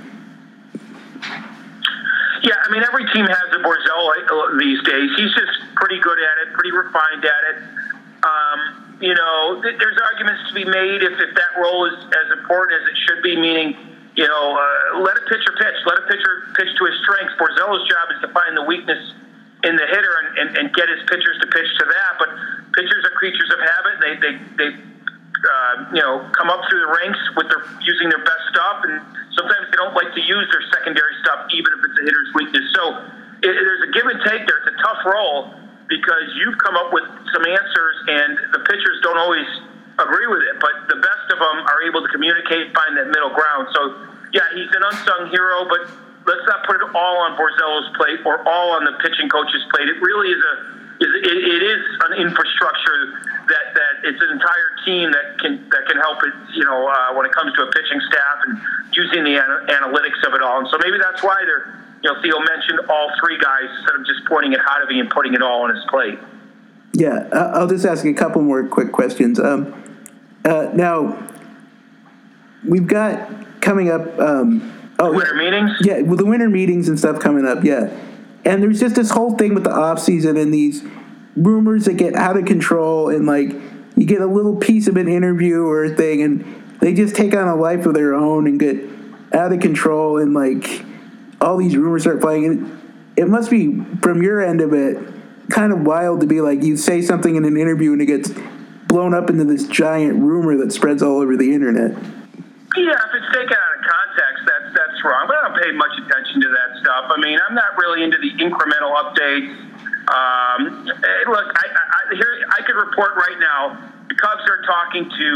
Yeah, 2.42 2.54
I 2.62 2.70
mean 2.70 2.84
every 2.84 3.10
team 3.10 3.26
has 3.26 3.48
a 3.52 3.58
Borzello 3.58 4.10
uh, 4.30 4.58
these 4.60 4.80
days. 4.84 5.10
He's 5.16 5.34
just 5.34 5.58
pretty 5.74 5.98
good 6.00 6.18
at 6.18 6.46
it, 6.46 6.54
pretty 6.54 6.70
refined 6.70 7.24
at 7.24 7.42
it. 7.50 7.62
Um, 8.22 8.98
you 9.00 9.14
know, 9.14 9.60
th- 9.60 9.76
there's 9.76 9.98
arguments 10.12 10.48
to 10.48 10.54
be 10.54 10.64
made 10.64 11.02
if, 11.02 11.12
if 11.18 11.34
that 11.34 11.60
role 11.60 11.84
is 11.86 11.94
as 12.04 12.38
important 12.38 12.80
as 12.80 12.88
it 12.88 12.96
should 13.04 13.22
be, 13.22 13.36
meaning 13.36 13.76
you 14.14 14.26
know, 14.26 14.44
uh, 14.54 15.02
let 15.02 15.18
a 15.18 15.24
pitcher 15.26 15.52
pitch. 15.58 15.78
Let 15.86 15.98
a 15.98 16.06
pitcher 16.06 16.54
pitch 16.54 16.70
to 16.78 16.82
his 16.86 16.96
strengths. 17.02 17.34
Borzello's 17.34 17.82
job 17.90 18.06
is 18.14 18.20
to 18.22 18.30
find 18.30 18.54
the 18.56 18.62
weakness 18.62 19.02
in 19.66 19.74
the 19.74 19.86
hitter 19.90 20.14
and, 20.22 20.28
and, 20.38 20.48
and 20.58 20.64
get 20.74 20.86
his 20.86 21.02
pitchers 21.10 21.34
to 21.42 21.46
pitch 21.50 21.70
to 21.82 21.84
that. 21.84 22.12
But 22.22 22.30
pitchers 22.78 23.02
are 23.02 23.14
creatures 23.18 23.50
of 23.50 23.58
habit. 23.58 23.94
They 23.98 24.12
they 24.22 24.32
they 24.54 24.70
uh, 24.70 25.74
you 25.90 26.02
know 26.02 26.22
come 26.38 26.46
up 26.46 26.62
through 26.70 26.86
the 26.86 26.92
ranks 26.94 27.18
with 27.34 27.50
their 27.50 27.66
using 27.82 28.06
their 28.06 28.22
best 28.22 28.44
stuff, 28.54 28.86
and 28.86 29.02
sometimes 29.34 29.66
they 29.74 29.78
don't 29.82 29.98
like 29.98 30.14
to 30.14 30.22
use 30.22 30.46
their 30.46 30.64
secondary 30.70 31.14
stuff, 31.26 31.50
even 31.50 31.70
if 31.74 31.80
it's 31.82 31.98
a 31.98 32.04
hitter's 32.06 32.30
weakness. 32.38 32.66
So 32.70 32.82
it, 33.42 33.50
there's 33.50 33.82
a 33.82 33.90
give 33.90 34.06
and 34.06 34.22
take 34.22 34.46
there. 34.46 34.62
It's 34.62 34.78
a 34.78 34.78
tough 34.78 35.02
role 35.10 35.50
because 35.90 36.26
you've 36.38 36.58
come 36.62 36.78
up 36.78 36.94
with 36.94 37.04
some 37.34 37.42
answers, 37.42 37.96
and 38.14 38.30
the 38.54 38.62
pitchers 38.62 39.02
don't 39.02 39.18
always 39.18 39.48
agree 39.98 40.26
with 40.26 40.42
it, 40.42 40.58
but 40.58 40.74
the 40.90 40.98
best 40.98 41.26
of 41.30 41.38
them 41.38 41.56
are 41.66 41.80
able 41.86 42.02
to 42.02 42.10
communicate, 42.10 42.74
find 42.74 42.96
that 42.98 43.08
middle 43.08 43.30
ground. 43.30 43.70
So, 43.74 43.80
yeah, 44.32 44.46
he's 44.54 44.70
an 44.74 44.82
unsung 44.82 45.30
hero, 45.30 45.68
but 45.70 45.86
let's 46.26 46.44
not 46.46 46.66
put 46.66 46.76
it 46.80 46.88
all 46.94 47.16
on 47.22 47.38
Borzello's 47.38 47.94
plate 47.96 48.20
or 48.26 48.42
all 48.48 48.74
on 48.74 48.84
the 48.84 48.94
pitching 49.00 49.28
coach's 49.28 49.62
plate. 49.70 49.88
It 49.88 50.00
really 50.02 50.30
is 50.32 50.42
a 50.42 50.54
is 50.94 51.10
it, 51.10 51.26
it 51.26 51.62
is 51.62 51.82
an 52.06 52.22
infrastructure 52.22 53.18
that 53.50 53.64
that 53.74 53.94
it's 54.06 54.22
an 54.22 54.30
entire 54.30 54.70
team 54.86 55.10
that 55.10 55.38
can 55.42 55.68
that 55.70 55.84
can 55.90 55.98
help 55.98 56.22
it. 56.22 56.34
You 56.54 56.64
know, 56.64 56.86
uh, 56.86 57.14
when 57.14 57.26
it 57.26 57.32
comes 57.32 57.52
to 57.54 57.66
a 57.66 57.70
pitching 57.70 58.00
staff 58.06 58.36
and 58.46 58.58
using 58.94 59.24
the 59.24 59.36
ana- 59.36 59.66
analytics 59.74 60.22
of 60.26 60.34
it 60.34 60.42
all. 60.42 60.60
And 60.60 60.68
so 60.70 60.78
maybe 60.78 60.98
that's 60.98 61.22
why 61.22 61.36
they're. 61.44 61.80
You 62.04 62.12
know, 62.12 62.20
Theo 62.20 62.38
mentioned 62.38 62.80
all 62.90 63.10
three 63.18 63.38
guys 63.38 63.64
instead 63.78 63.96
of 63.98 64.04
just 64.04 64.26
pointing 64.26 64.52
at 64.52 64.60
Hottovy 64.60 65.00
and 65.00 65.08
putting 65.08 65.32
it 65.32 65.40
all 65.40 65.62
on 65.62 65.74
his 65.74 65.82
plate. 65.88 66.18
Yeah, 66.92 67.26
I'll 67.32 67.66
just 67.66 67.86
ask 67.86 68.04
a 68.04 68.12
couple 68.12 68.42
more 68.42 68.66
quick 68.68 68.92
questions. 68.92 69.40
Um, 69.40 69.72
uh, 70.44 70.70
now, 70.74 71.28
we've 72.66 72.86
got 72.86 73.60
coming 73.60 73.90
up. 73.90 74.18
Um, 74.18 74.92
oh, 74.98 75.12
winter 75.12 75.34
meetings. 75.34 75.72
Yeah, 75.80 76.00
with 76.02 76.18
the 76.18 76.26
winter 76.26 76.48
meetings 76.48 76.88
and 76.88 76.98
stuff 76.98 77.20
coming 77.20 77.46
up. 77.46 77.64
Yeah, 77.64 77.90
and 78.44 78.62
there's 78.62 78.80
just 78.80 78.94
this 78.94 79.10
whole 79.10 79.36
thing 79.36 79.54
with 79.54 79.64
the 79.64 79.72
off 79.72 79.98
season 79.98 80.36
and 80.36 80.52
these 80.52 80.82
rumors 81.36 81.86
that 81.86 81.94
get 81.94 82.14
out 82.14 82.36
of 82.36 82.44
control 82.44 83.08
and 83.08 83.26
like 83.26 83.50
you 83.96 84.06
get 84.06 84.20
a 84.20 84.26
little 84.26 84.56
piece 84.56 84.86
of 84.86 84.96
an 84.96 85.08
interview 85.08 85.62
or 85.62 85.84
a 85.84 85.94
thing 85.94 86.22
and 86.22 86.44
they 86.80 86.94
just 86.94 87.16
take 87.16 87.34
on 87.34 87.48
a 87.48 87.56
life 87.56 87.86
of 87.86 87.94
their 87.94 88.14
own 88.14 88.46
and 88.46 88.60
get 88.60 88.76
out 89.32 89.52
of 89.52 89.60
control 89.60 90.18
and 90.18 90.32
like 90.32 90.84
all 91.40 91.56
these 91.56 91.76
rumors 91.76 92.02
start 92.02 92.20
flying 92.20 92.44
and 92.44 92.80
it 93.16 93.28
must 93.28 93.50
be 93.50 93.80
from 94.00 94.22
your 94.22 94.40
end 94.40 94.60
of 94.60 94.72
it 94.72 94.96
kind 95.50 95.72
of 95.72 95.80
wild 95.80 96.20
to 96.20 96.26
be 96.26 96.40
like 96.40 96.62
you 96.62 96.76
say 96.76 97.02
something 97.02 97.34
in 97.34 97.44
an 97.44 97.56
interview 97.56 97.92
and 97.92 98.00
it 98.00 98.06
gets 98.06 98.30
blown 98.88 99.14
up 99.14 99.30
into 99.30 99.44
this 99.44 99.66
giant 99.66 100.20
rumor 100.22 100.56
that 100.58 100.72
spreads 100.72 101.02
all 101.02 101.18
over 101.20 101.36
the 101.36 101.52
internet. 101.52 101.92
Yeah, 102.76 102.90
if 102.90 103.10
it's 103.14 103.30
taken 103.30 103.54
out 103.54 103.72
of 103.78 103.82
context, 103.86 104.40
that's 104.46 104.70
that's 104.74 104.98
wrong. 105.04 105.26
But 105.26 105.36
I 105.38 105.48
don't 105.48 105.62
pay 105.62 105.70
much 105.72 105.94
attention 105.94 106.42
to 106.42 106.48
that 106.50 106.80
stuff. 106.82 107.04
I 107.10 107.20
mean, 107.20 107.38
I'm 107.48 107.54
not 107.54 107.78
really 107.78 108.02
into 108.02 108.18
the 108.18 108.34
incremental 108.42 108.90
updates. 108.98 109.54
Um, 110.04 110.84
look, 110.84 111.48
I, 111.54 111.64
I, 111.70 112.14
here 112.14 112.44
I 112.50 112.60
could 112.66 112.76
report 112.76 113.14
right 113.16 113.38
now. 113.38 113.78
The 114.08 114.14
Cubs 114.16 114.42
are 114.50 114.60
talking 114.66 115.08
to 115.08 115.28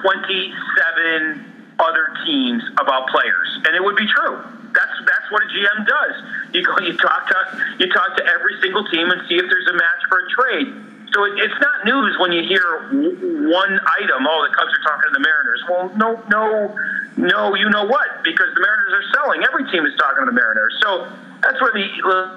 27 0.00 1.76
other 1.78 2.06
teams 2.24 2.62
about 2.78 3.08
players, 3.08 3.48
and 3.66 3.74
it 3.74 3.82
would 3.82 3.96
be 3.96 4.06
true. 4.06 4.38
That's 4.72 4.96
that's 5.06 5.26
what 5.30 5.42
a 5.42 5.46
GM 5.50 5.86
does. 5.86 6.14
You 6.54 6.62
go, 6.64 6.78
you 6.78 6.96
talk 6.96 7.26
to 7.26 7.36
you 7.78 7.92
talk 7.92 8.16
to 8.16 8.24
every 8.26 8.60
single 8.62 8.86
team 8.86 9.10
and 9.10 9.20
see 9.28 9.34
if 9.34 9.46
there's 9.50 9.68
a 9.68 9.74
match 9.74 10.02
for 10.08 10.18
a 10.18 10.28
trade. 10.30 10.93
So 11.14 11.22
it, 11.22 11.38
it's 11.38 11.54
not 11.62 11.86
news 11.86 12.18
when 12.18 12.34
you 12.34 12.42
hear 12.42 12.90
w- 12.90 13.46
one 13.46 13.78
item. 14.02 14.26
Oh, 14.26 14.42
the 14.42 14.50
Cubs 14.50 14.74
are 14.74 14.82
talking 14.82 15.06
to 15.06 15.14
the 15.14 15.22
Mariners. 15.22 15.62
Well, 15.70 15.84
no, 15.94 16.08
no, 16.26 16.74
no. 17.16 17.54
You 17.54 17.70
know 17.70 17.86
what? 17.86 18.26
Because 18.26 18.50
the 18.50 18.60
Mariners 18.60 18.92
are 18.98 19.06
selling. 19.14 19.46
Every 19.46 19.62
team 19.70 19.86
is 19.86 19.94
talking 19.94 20.26
to 20.26 20.28
the 20.28 20.34
Mariners. 20.34 20.74
So 20.82 21.06
that's 21.38 21.62
where 21.62 21.70
the 21.70 21.86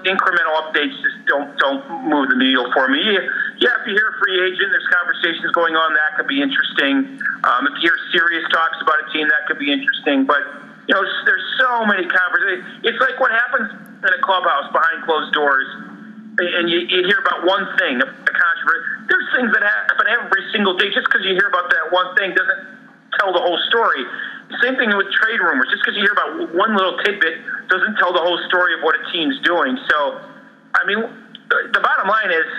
incremental 0.06 0.54
updates 0.62 0.94
just 1.02 1.26
don't 1.26 1.58
don't 1.58 1.82
move 2.06 2.30
the 2.30 2.38
needle 2.38 2.70
for 2.70 2.86
me. 2.86 3.02
Yeah, 3.58 3.82
if 3.82 3.90
you 3.90 3.98
hear 3.98 4.14
a 4.14 4.18
free 4.22 4.38
agent, 4.46 4.70
there's 4.70 4.92
conversations 4.94 5.50
going 5.58 5.74
on. 5.74 5.98
That 5.98 6.22
could 6.22 6.30
be 6.30 6.38
interesting. 6.38 7.18
Um, 7.50 7.66
if 7.66 7.82
you 7.82 7.90
hear 7.90 7.98
serious 8.14 8.46
talks 8.54 8.78
about 8.86 9.02
a 9.02 9.10
team, 9.10 9.26
that 9.26 9.50
could 9.50 9.58
be 9.58 9.74
interesting. 9.74 10.30
But 10.30 10.46
you 10.86 10.94
know, 10.94 11.02
there's 11.26 11.48
so 11.58 11.82
many 11.90 12.06
conversations. 12.06 12.86
It's 12.86 13.02
like 13.02 13.18
what 13.18 13.34
happens 13.34 13.74
in 13.74 14.12
a 14.14 14.22
clubhouse 14.22 14.70
behind 14.70 15.02
closed 15.02 15.34
doors 15.34 15.66
and 16.38 16.70
you, 16.70 16.86
you 16.86 17.02
hear 17.10 17.18
about 17.18 17.46
one 17.46 17.66
thing, 17.82 17.98
a 17.98 18.06
controversy. 18.06 19.10
There's 19.10 19.28
things 19.34 19.50
that 19.58 19.66
happen 19.66 20.06
every 20.06 20.46
single 20.54 20.78
day. 20.78 20.94
Just 20.94 21.10
because 21.10 21.26
you 21.26 21.34
hear 21.34 21.50
about 21.50 21.70
that 21.74 21.90
one 21.90 22.14
thing 22.14 22.38
doesn't 22.38 22.62
tell 23.18 23.34
the 23.34 23.42
whole 23.42 23.58
story. 23.70 24.06
Same 24.62 24.78
thing 24.78 24.94
with 24.94 25.10
trade 25.18 25.42
rumors. 25.42 25.68
Just 25.74 25.82
because 25.82 25.98
you 25.98 26.06
hear 26.06 26.14
about 26.14 26.54
one 26.54 26.78
little 26.78 26.98
tidbit 27.02 27.42
doesn't 27.74 27.98
tell 27.98 28.14
the 28.14 28.22
whole 28.22 28.38
story 28.48 28.78
of 28.78 28.86
what 28.86 28.94
a 28.96 29.04
team's 29.12 29.42
doing. 29.42 29.76
So, 29.90 30.22
I 30.78 30.86
mean, 30.86 31.02
the, 31.74 31.82
bottom 31.82 32.08
line 32.08 32.30
is, 32.30 32.50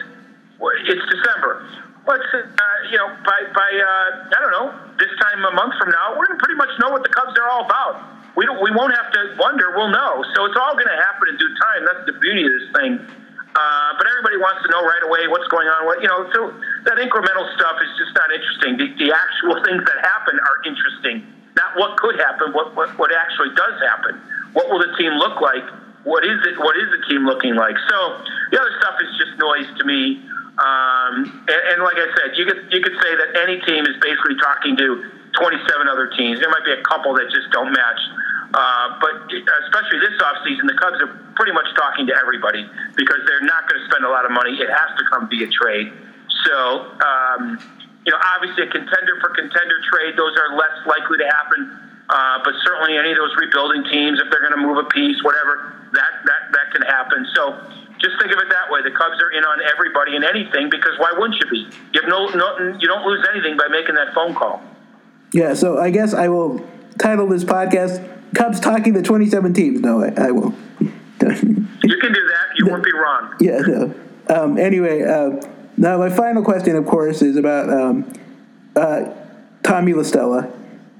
it's 0.90 1.04
December. 1.14 1.62
Let's, 2.02 2.24
uh, 2.34 2.44
you 2.90 2.96
know, 2.96 3.14
by 3.20 3.36
by 3.52 3.68
uh, 3.68 4.32
I 4.32 4.36
don't 4.40 4.54
know, 4.56 4.72
this 4.96 5.12
time 5.20 5.44
a 5.44 5.52
month 5.52 5.76
from 5.76 5.92
now, 5.92 6.16
we're 6.16 6.24
gonna 6.24 6.40
pretty 6.40 6.56
much 6.56 6.72
know 6.80 6.88
what 6.88 7.04
the 7.04 7.12
Cubs 7.12 7.36
are 7.36 7.48
all 7.52 7.68
about. 7.68 8.00
We 8.32 8.46
don't, 8.46 8.62
we 8.62 8.70
won't 8.70 8.94
have 8.94 9.12
to 9.12 9.34
wonder. 9.36 9.74
We'll 9.76 9.92
know. 9.92 10.24
So 10.34 10.46
it's 10.46 10.54
all 10.54 10.72
going 10.78 10.86
to 10.86 11.00
happen 11.02 11.26
in 11.26 11.36
due 11.42 11.52
time. 11.58 11.82
That's 11.82 12.06
the 12.06 12.14
beauty 12.22 12.46
of 12.46 12.52
this 12.54 12.70
thing. 12.70 12.92
Uh, 13.50 13.90
but 13.98 14.06
everybody 14.06 14.38
wants 14.38 14.62
to 14.62 14.67
know 14.78 14.86
right 14.86 15.04
away 15.04 15.26
what's 15.28 15.48
going 15.50 15.66
on. 15.66 15.86
What 15.86 15.98
you 16.02 16.08
know, 16.08 16.30
so 16.30 16.54
that 16.86 16.96
incremental 17.02 17.46
stuff 17.58 17.76
is 17.82 17.90
just 17.98 18.14
not 18.14 18.30
interesting. 18.30 18.78
The, 18.78 18.86
the 18.98 19.08
actual 19.10 19.58
things 19.66 19.82
that 19.82 19.98
happen 20.06 20.38
are 20.38 20.58
interesting. 20.66 21.26
Not 21.58 21.74
what 21.74 21.98
could 21.98 22.16
happen. 22.18 22.54
What, 22.54 22.74
what 22.78 22.94
what 22.98 23.10
actually 23.10 23.50
does 23.58 23.76
happen. 23.82 24.20
What 24.54 24.70
will 24.70 24.78
the 24.78 24.94
team 24.96 25.18
look 25.18 25.40
like? 25.42 25.66
What 26.06 26.24
is 26.24 26.38
it? 26.46 26.58
What 26.58 26.78
is 26.78 26.88
the 26.94 27.02
team 27.10 27.26
looking 27.26 27.58
like? 27.58 27.74
So 27.90 27.98
the 28.54 28.60
other 28.62 28.72
stuff 28.78 28.96
is 29.02 29.10
just 29.18 29.34
noise 29.38 29.68
to 29.78 29.84
me. 29.84 30.22
Um, 30.58 31.46
and, 31.46 31.62
and 31.74 31.78
like 31.82 31.98
I 31.98 32.08
said, 32.18 32.38
you 32.38 32.46
could 32.46 32.70
you 32.70 32.80
could 32.80 32.96
say 33.02 33.12
that 33.14 33.42
any 33.42 33.58
team 33.66 33.86
is 33.86 33.98
basically 34.00 34.38
talking 34.38 34.78
to 34.78 35.10
27 35.38 35.88
other 35.90 36.10
teams. 36.14 36.40
There 36.40 36.50
might 36.50 36.64
be 36.64 36.72
a 36.72 36.82
couple 36.82 37.14
that 37.14 37.30
just 37.30 37.50
don't 37.50 37.70
match. 37.70 38.00
Uh, 38.54 38.96
but 39.00 39.28
especially 39.28 40.00
this 40.00 40.16
offseason, 40.24 40.64
the 40.64 40.78
Cubs 40.80 40.96
are 41.04 41.12
pretty 41.36 41.52
much 41.52 41.68
talking 41.76 42.08
to 42.08 42.14
everybody 42.16 42.64
because 42.96 43.20
they're 43.28 43.44
not 43.44 43.68
going 43.68 43.76
to 43.76 43.86
spend 43.92 44.04
a 44.04 44.10
lot 44.10 44.24
of 44.24 44.32
money. 44.32 44.56
It 44.56 44.72
has 44.72 44.90
to 44.96 45.04
come 45.12 45.28
via 45.28 45.48
trade. 45.52 45.92
So, 46.48 46.88
um, 47.04 47.60
you 48.08 48.10
know, 48.12 48.20
obviously 48.36 48.64
a 48.64 48.70
contender 48.72 49.20
for 49.20 49.36
contender 49.36 49.78
trade, 49.92 50.16
those 50.16 50.32
are 50.40 50.56
less 50.56 50.76
likely 50.88 51.20
to 51.20 51.28
happen. 51.28 51.60
Uh, 52.08 52.40
but 52.40 52.56
certainly 52.64 52.96
any 52.96 53.12
of 53.12 53.20
those 53.20 53.36
rebuilding 53.36 53.84
teams, 53.84 54.16
if 54.16 54.32
they're 54.32 54.40
going 54.40 54.56
to 54.56 54.64
move 54.64 54.80
a 54.80 54.88
piece, 54.88 55.20
whatever, 55.20 55.76
that, 55.92 56.12
that, 56.24 56.42
that 56.56 56.66
can 56.72 56.82
happen. 56.88 57.28
So 57.36 57.52
just 58.00 58.16
think 58.16 58.32
of 58.32 58.40
it 58.40 58.48
that 58.48 58.72
way. 58.72 58.80
The 58.80 58.96
Cubs 58.96 59.20
are 59.20 59.30
in 59.36 59.44
on 59.44 59.60
everybody 59.68 60.16
and 60.16 60.24
anything 60.24 60.72
because 60.72 60.96
why 60.96 61.12
wouldn't 61.12 61.36
you 61.36 61.50
be? 61.52 61.68
You, 61.92 62.00
have 62.00 62.08
no, 62.08 62.32
no, 62.32 62.78
you 62.80 62.88
don't 62.88 63.04
lose 63.04 63.20
anything 63.28 63.58
by 63.58 63.68
making 63.68 63.94
that 63.96 64.14
phone 64.14 64.34
call. 64.34 64.62
Yeah, 65.32 65.52
so 65.52 65.76
I 65.76 65.90
guess 65.90 66.14
I 66.14 66.28
will 66.28 66.64
title 66.98 67.28
this 67.28 67.44
podcast 67.44 68.00
Cubs 68.34 68.60
talking 68.60 68.94
to 68.94 69.02
27 69.02 69.54
teams. 69.54 69.80
No, 69.80 70.02
I, 70.02 70.12
I 70.16 70.30
won't. 70.30 70.56
you 70.80 70.88
can 71.20 72.12
do 72.12 72.26
that. 72.26 72.46
You 72.56 72.66
won't 72.66 72.84
be 72.84 72.92
wrong. 72.92 73.34
Yeah, 73.40 73.58
no. 73.60 73.94
Um, 74.28 74.58
anyway, 74.58 75.02
uh, 75.02 75.40
now 75.76 75.98
my 75.98 76.10
final 76.10 76.42
question, 76.42 76.76
of 76.76 76.86
course, 76.86 77.22
is 77.22 77.36
about 77.36 77.70
um, 77.70 78.12
uh, 78.76 79.12
Tommy 79.62 79.94
La 79.94 80.02
Stella, 80.02 80.52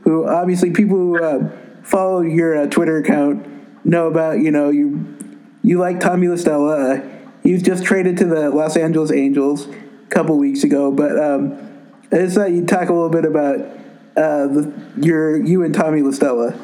who 0.03 0.27
obviously 0.27 0.71
people 0.71 0.97
who 0.97 1.23
uh, 1.23 1.51
follow 1.83 2.21
your 2.21 2.57
uh, 2.57 2.67
Twitter 2.67 2.99
account 2.99 3.47
know 3.85 4.07
about. 4.07 4.38
You 4.41 4.51
know, 4.51 4.71
you 4.71 5.17
you 5.62 5.79
like 5.79 6.01
Tommy 6.01 6.29
La 6.29 6.37
Stella. 6.37 6.95
Uh, 6.95 7.09
he 7.43 7.53
was 7.53 7.62
just 7.62 7.85
traded 7.85 8.17
to 8.19 8.25
the 8.25 8.51
Los 8.51 8.77
Angeles 8.77 9.12
Angels 9.12 9.67
a 9.67 10.09
couple 10.09 10.37
weeks 10.38 10.64
ago, 10.64 10.91
but 10.91 11.19
um, 11.19 11.59
I 12.11 12.17
just 12.17 12.37
thought 12.37 12.51
you'd 12.51 12.69
talk 12.69 12.88
a 12.88 12.93
little 12.93 13.11
bit 13.11 13.25
about 13.25 13.61
uh, 14.17 14.47
the, 14.47 14.73
your 14.99 15.45
you 15.45 15.62
and 15.62 15.75
Tommy 15.75 16.03
La 16.03 16.11
Stella. 16.11 16.59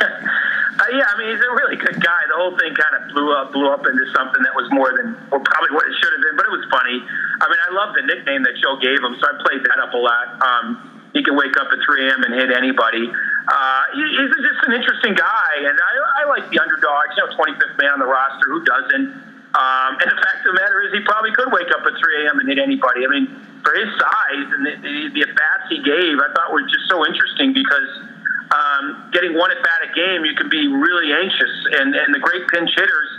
Uh, 0.00 0.88
yeah, 0.96 1.04
I 1.04 1.14
mean, 1.20 1.28
he's 1.28 1.44
a 1.44 1.52
really 1.60 1.76
good 1.76 2.00
guy. 2.00 2.20
The 2.32 2.40
whole 2.40 2.56
thing 2.56 2.72
kind 2.72 2.94
of 2.96 3.12
blew 3.12 3.36
up, 3.36 3.52
blew 3.52 3.68
up 3.68 3.84
into 3.84 4.04
something 4.16 4.40
that 4.40 4.56
was 4.56 4.64
more 4.72 4.88
than, 4.96 5.12
well, 5.28 5.44
probably 5.44 5.76
what 5.76 5.84
it 5.84 5.94
should 6.00 6.08
have 6.08 6.24
been, 6.24 6.40
but 6.40 6.48
it 6.48 6.54
was 6.56 6.64
funny. 6.72 6.96
I 6.96 7.44
mean, 7.44 7.60
I 7.68 7.70
love 7.76 7.92
the 7.92 8.04
nickname 8.08 8.40
that 8.48 8.56
Joe 8.56 8.80
gave 8.80 8.96
him, 8.96 9.12
so 9.20 9.28
I 9.28 9.36
played 9.44 9.60
that 9.60 9.76
up 9.76 9.92
a 9.92 10.00
lot. 10.00 10.26
Um, 10.40 10.66
he 11.12 11.20
can 11.20 11.36
wake 11.36 11.52
up 11.60 11.68
at 11.68 11.78
3 11.84 12.08
a.m. 12.08 12.24
and 12.24 12.32
hit 12.32 12.48
anybody. 12.54 13.12
Uh, 13.12 13.82
he, 13.92 14.02
he's 14.08 14.30
just 14.30 14.60
an 14.64 14.72
interesting 14.72 15.12
guy, 15.12 15.52
and 15.68 15.74
I, 15.74 15.92
I 16.22 16.32
like 16.32 16.48
the 16.48 16.58
underdogs. 16.62 17.12
You 17.18 17.28
know, 17.28 17.34
25th 17.34 17.76
man 17.76 17.98
on 17.98 18.00
the 18.00 18.08
roster. 18.08 18.46
Who 18.48 18.62
doesn't? 18.64 19.06
Um, 19.50 19.90
and 19.98 20.06
the 20.06 20.18
fact 20.22 20.46
of 20.46 20.54
the 20.54 20.58
matter 20.62 20.86
is, 20.86 20.94
he 20.94 21.02
probably 21.02 21.34
could 21.34 21.50
wake 21.50 21.68
up 21.74 21.82
at 21.82 21.92
3 21.98 22.24
a.m. 22.24 22.38
and 22.38 22.46
hit 22.46 22.62
anybody. 22.62 23.02
I 23.02 23.10
mean, 23.10 23.26
for 23.66 23.74
his 23.74 23.90
size 23.98 24.48
and 24.54 24.62
the, 24.64 24.72
the, 24.80 24.94
the 25.12 25.20
at 25.26 25.34
bats 25.34 25.66
he 25.68 25.82
gave, 25.82 26.16
I 26.22 26.30
thought 26.32 26.54
were 26.54 26.62
just 26.62 26.86
so 26.88 27.02
interesting 27.02 27.52
because 27.52 28.09
um, 28.50 29.10
getting 29.14 29.38
one 29.38 29.50
at 29.50 29.62
bat 29.62 29.86
a 29.86 29.90
game, 29.94 30.24
you 30.26 30.34
can 30.34 30.50
be 30.50 30.66
really 30.66 31.14
anxious. 31.14 31.54
And, 31.78 31.94
and 31.94 32.10
the 32.14 32.18
great 32.18 32.46
pinch 32.50 32.70
hitters, 32.74 33.10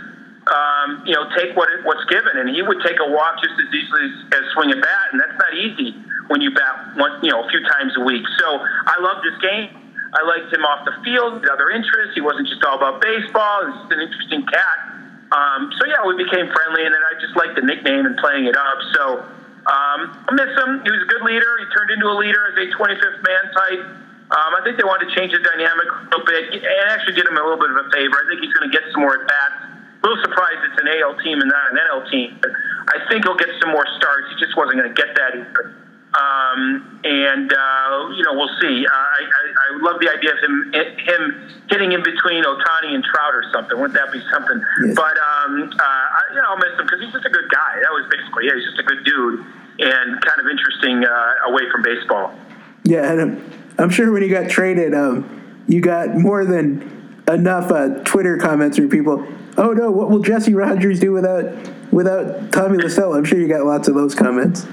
um, 0.48 1.06
you 1.06 1.14
know, 1.16 1.24
take 1.36 1.56
what 1.56 1.68
what's 1.84 2.04
given. 2.12 2.36
And 2.36 2.52
he 2.52 2.60
would 2.60 2.80
take 2.84 3.00
a 3.00 3.08
walk 3.08 3.40
just 3.40 3.56
as 3.56 3.68
easily 3.72 4.04
as, 4.12 4.14
as 4.36 4.44
swing 4.52 4.72
a 4.72 4.78
bat, 4.80 5.06
and 5.12 5.20
that's 5.20 5.38
not 5.40 5.52
easy 5.56 5.96
when 6.28 6.40
you 6.40 6.52
bat 6.52 6.96
one, 6.96 7.16
you 7.24 7.30
know, 7.30 7.44
a 7.44 7.48
few 7.48 7.60
times 7.64 7.96
a 7.96 8.04
week. 8.04 8.24
So 8.38 8.46
I 8.60 8.96
love 9.00 9.24
this 9.24 9.36
game. 9.40 9.82
I 10.12 10.20
liked 10.28 10.52
him 10.52 10.60
off 10.68 10.84
the 10.84 10.92
field, 11.00 11.40
other 11.48 11.72
interests. 11.72 12.12
He 12.12 12.20
wasn't 12.20 12.48
just 12.48 12.60
all 12.68 12.76
about 12.76 13.00
baseball. 13.00 13.64
He's 13.64 13.96
an 13.96 14.00
interesting 14.04 14.44
cat. 14.44 14.78
Um, 15.32 15.72
so 15.80 15.88
yeah, 15.88 16.04
we 16.04 16.20
became 16.20 16.52
friendly, 16.52 16.84
and 16.84 16.92
then 16.92 17.00
I 17.00 17.16
just 17.16 17.32
liked 17.40 17.56
the 17.56 17.64
nickname 17.64 18.04
and 18.04 18.20
playing 18.20 18.44
it 18.44 18.56
up. 18.56 18.78
So 18.92 19.02
um, 19.64 20.00
I 20.28 20.30
miss 20.36 20.52
him. 20.52 20.84
He 20.84 20.90
was 20.92 21.00
a 21.00 21.08
good 21.08 21.24
leader. 21.24 21.48
He 21.64 21.66
turned 21.72 21.90
into 21.96 22.04
a 22.04 22.16
leader 22.20 22.52
as 22.52 22.56
a 22.60 22.66
25th 22.76 23.24
man 23.24 23.44
type. 23.56 23.82
Um, 24.32 24.56
I 24.56 24.64
think 24.64 24.80
they 24.80 24.88
wanted 24.88 25.12
to 25.12 25.14
change 25.14 25.36
the 25.36 25.44
dynamic 25.44 25.88
a 25.92 26.08
little 26.08 26.24
bit 26.24 26.56
and 26.56 26.86
actually 26.88 27.12
did 27.12 27.28
him 27.28 27.36
a 27.36 27.44
little 27.44 27.60
bit 27.60 27.68
of 27.68 27.84
a 27.84 27.86
favor. 27.92 28.16
I 28.16 28.24
think 28.32 28.40
he's 28.40 28.54
going 28.56 28.64
to 28.64 28.72
get 28.72 28.80
some 28.88 29.04
more 29.04 29.20
at 29.20 29.28
bats. 29.28 29.60
A 29.68 30.08
little 30.08 30.24
surprised 30.24 30.64
it's 30.72 30.80
an 30.80 30.88
AL 30.88 31.20
team 31.20 31.36
and 31.36 31.52
not 31.52 31.64
an 31.68 31.76
NL 31.76 32.02
team, 32.08 32.40
but 32.40 32.50
I 32.96 33.04
think 33.12 33.28
he'll 33.28 33.36
get 33.36 33.52
some 33.60 33.70
more 33.76 33.84
starts. 34.00 34.32
He 34.32 34.40
just 34.40 34.56
wasn't 34.56 34.80
going 34.80 34.88
to 34.88 34.96
get 34.96 35.12
that 35.14 35.36
either. 35.36 35.76
Um, 36.12 37.00
and 37.04 37.48
uh, 37.48 38.12
you 38.16 38.24
know, 38.24 38.36
we'll 38.36 38.52
see. 38.60 38.84
Uh, 38.84 38.92
I, 38.92 39.20
I, 39.24 39.42
I 39.52 39.68
love 39.80 39.96
the 40.00 40.12
idea 40.12 40.32
of 40.32 40.40
him 40.44 40.56
him 40.72 41.22
hitting 41.70 41.92
in 41.92 42.02
between 42.02 42.44
Ohtani 42.44 42.92
and 42.92 43.04
Trout 43.04 43.32
or 43.32 43.44
something. 43.52 43.80
Wouldn't 43.80 43.96
that 43.96 44.12
be 44.12 44.20
something? 44.28 44.60
Yes. 44.84 44.96
But 44.96 45.16
um, 45.16 45.72
uh, 45.72 45.80
I, 45.80 46.20
you 46.36 46.40
know, 46.40 46.52
I'll 46.52 46.60
miss 46.60 46.76
him 46.76 46.84
because 46.84 47.00
he's 47.00 47.12
just 47.12 47.24
a 47.24 47.32
good 47.32 47.48
guy. 47.48 47.80
That 47.80 47.92
was 47.96 48.04
basically 48.12 48.48
it. 48.48 48.56
He's 48.60 48.68
just 48.76 48.80
a 48.80 48.88
good 48.88 49.04
dude 49.04 49.40
and 49.80 50.20
kind 50.20 50.40
of 50.40 50.46
interesting 50.52 51.04
uh, 51.04 51.48
away 51.48 51.64
from 51.72 51.80
baseball. 51.80 52.36
Yeah, 52.84 53.08
and 53.08 53.40
I'm, 53.78 53.90
sure 53.90 54.10
when 54.12 54.22
you 54.22 54.28
got 54.28 54.50
traded, 54.50 54.94
um, 54.94 55.62
you 55.68 55.80
got 55.80 56.16
more 56.16 56.44
than 56.44 57.22
enough 57.28 57.70
uh, 57.70 58.02
Twitter 58.04 58.36
comments 58.36 58.76
from 58.76 58.88
people. 58.88 59.26
Oh 59.56 59.72
no, 59.72 59.90
what 59.90 60.10
will 60.10 60.20
Jesse 60.20 60.54
Rogers 60.54 60.98
do 60.98 61.12
without 61.12 61.44
without 61.92 62.52
Tommy 62.52 62.78
La 62.78 63.12
I'm 63.12 63.24
sure 63.24 63.38
you 63.38 63.48
got 63.48 63.64
lots 63.66 63.86
of 63.88 63.94
those 63.94 64.14
comments. 64.14 64.64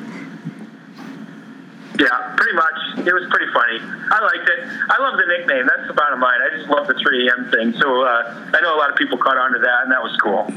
Yeah, 2.00 2.36
pretty 2.38 2.56
much. 2.56 3.08
It 3.08 3.14
was 3.14 3.28
pretty 3.30 3.52
funny. 3.54 3.80
I 3.82 4.22
liked 4.24 4.50
it. 4.50 4.60
I 4.90 5.02
love 5.02 5.18
the 5.18 5.26
nickname. 5.28 5.68
That's 5.68 5.88
the 5.88 5.94
bottom 5.94 6.22
line. 6.22 6.40
I 6.42 6.56
just 6.58 6.70
love 6.70 6.88
the 6.88 6.94
3 6.94 7.28
a.m. 7.28 7.52
thing. 7.52 7.74
So 7.80 8.04
uh, 8.06 8.52
I 8.54 8.62
know 8.62 8.74
a 8.74 8.80
lot 8.80 8.90
of 8.90 8.96
people 8.96 9.18
caught 9.18 9.38
on 9.38 9.52
to 9.52 9.60
that, 9.60 9.84
and 9.84 9.92
that 9.92 10.02
was 10.02 10.16
cool. 10.24 10.48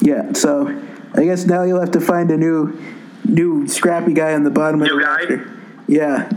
Yeah, 0.00 0.32
so 0.34 0.68
I 1.14 1.24
guess 1.24 1.46
now 1.46 1.64
you'll 1.64 1.80
have 1.80 1.90
to 1.92 2.00
find 2.00 2.30
a 2.30 2.36
new 2.36 2.80
new 3.24 3.66
scrappy 3.66 4.12
guy 4.12 4.34
on 4.34 4.44
the 4.44 4.50
bottom 4.50 4.80
of 4.80 4.86
New 4.86 4.98
the 4.98 5.02
guy? 5.02 5.16
roster. 5.16 5.50
Yeah, 5.88 6.30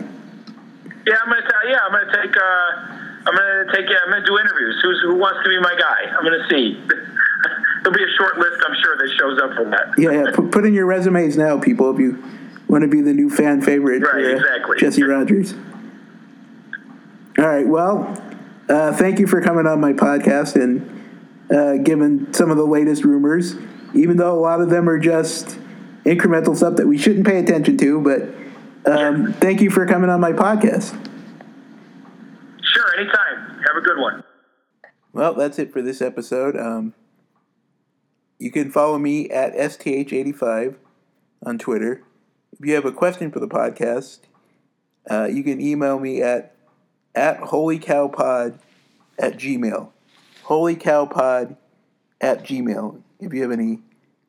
Yeah, 1.09 1.15
I'm 1.25 1.29
gonna. 1.29 1.41
T- 1.41 1.69
yeah, 1.73 1.77
I'm 1.81 1.91
gonna 1.91 2.13
take. 2.13 2.37
Uh, 2.37 3.25
I'm 3.25 3.33
gonna 3.35 3.65
take. 3.73 3.89
Yeah, 3.89 3.97
I'm 4.05 4.11
gonna 4.13 4.25
do 4.25 4.37
interviews. 4.37 4.77
Who's 4.83 5.01
who 5.01 5.15
wants 5.17 5.39
to 5.43 5.49
be 5.49 5.57
my 5.59 5.73
guy? 5.73 6.05
I'm 6.13 6.23
gonna 6.23 6.45
see. 6.49 6.77
There'll 7.81 7.97
be 7.97 8.03
a 8.03 8.13
short 8.17 8.37
list, 8.37 8.61
I'm 8.67 8.75
sure, 8.83 8.97
that 8.97 9.09
shows 9.17 9.39
up 9.41 9.53
for 9.55 9.63
that. 9.71 9.97
yeah, 9.97 10.11
yeah. 10.11 10.31
Put, 10.35 10.51
put 10.51 10.65
in 10.65 10.73
your 10.73 10.85
resumes 10.85 11.37
now, 11.37 11.57
people, 11.59 11.89
if 11.93 11.97
you 11.99 12.21
want 12.67 12.81
to 12.83 12.89
be 12.89 12.99
the 13.01 13.13
new 13.13 13.29
fan 13.29 13.61
favorite 13.61 14.01
Right, 14.03 14.11
for 14.11 14.17
uh, 14.19 14.35
exactly. 14.35 14.77
Jesse 14.79 15.03
Rogers. 15.03 15.53
All 17.37 17.47
right, 17.47 17.65
well, 17.65 18.21
uh, 18.67 18.91
thank 18.97 19.17
you 19.17 19.27
for 19.27 19.41
coming 19.41 19.65
on 19.65 19.79
my 19.79 19.93
podcast 19.93 20.61
and 20.61 21.05
uh, 21.49 21.77
giving 21.77 22.31
some 22.33 22.51
of 22.51 22.57
the 22.57 22.65
latest 22.65 23.05
rumors, 23.05 23.55
even 23.95 24.17
though 24.17 24.37
a 24.37 24.41
lot 24.41 24.59
of 24.59 24.69
them 24.69 24.89
are 24.89 24.99
just 24.99 25.57
incremental 26.03 26.55
stuff 26.57 26.75
that 26.75 26.85
we 26.85 26.97
shouldn't 26.97 27.25
pay 27.25 27.39
attention 27.39 27.77
to. 27.77 28.01
But 28.01 28.23
um, 28.85 29.33
thank 29.33 29.61
you 29.61 29.69
for 29.69 29.85
coming 29.85 30.09
on 30.09 30.19
my 30.19 30.31
podcast. 30.31 30.91
Sure, 32.61 32.99
anytime. 32.99 33.61
Have 33.67 33.77
a 33.77 33.81
good 33.81 33.99
one. 33.99 34.23
Well, 35.13 35.33
that's 35.33 35.59
it 35.59 35.73
for 35.73 35.81
this 35.81 36.01
episode. 36.01 36.55
Um, 36.55 36.93
you 38.37 38.51
can 38.51 38.71
follow 38.71 38.97
me 38.97 39.29
at 39.29 39.53
STH85 39.53 40.75
on 41.45 41.57
Twitter. 41.57 42.03
If 42.53 42.65
you 42.65 42.73
have 42.75 42.85
a 42.85 42.91
question 42.91 43.31
for 43.31 43.39
the 43.39 43.47
podcast, 43.47 44.19
uh, 45.09 45.25
you 45.25 45.43
can 45.43 45.61
email 45.61 45.99
me 45.99 46.21
at 46.21 46.55
at 47.15 47.39
holycowpod 47.41 48.59
at 49.17 49.37
gmail. 49.37 49.89
Holycowpod 50.45 51.57
at 52.21 52.43
gmail. 52.43 53.01
If 53.19 53.33
you 53.33 53.41
have 53.41 53.51
any 53.51 53.79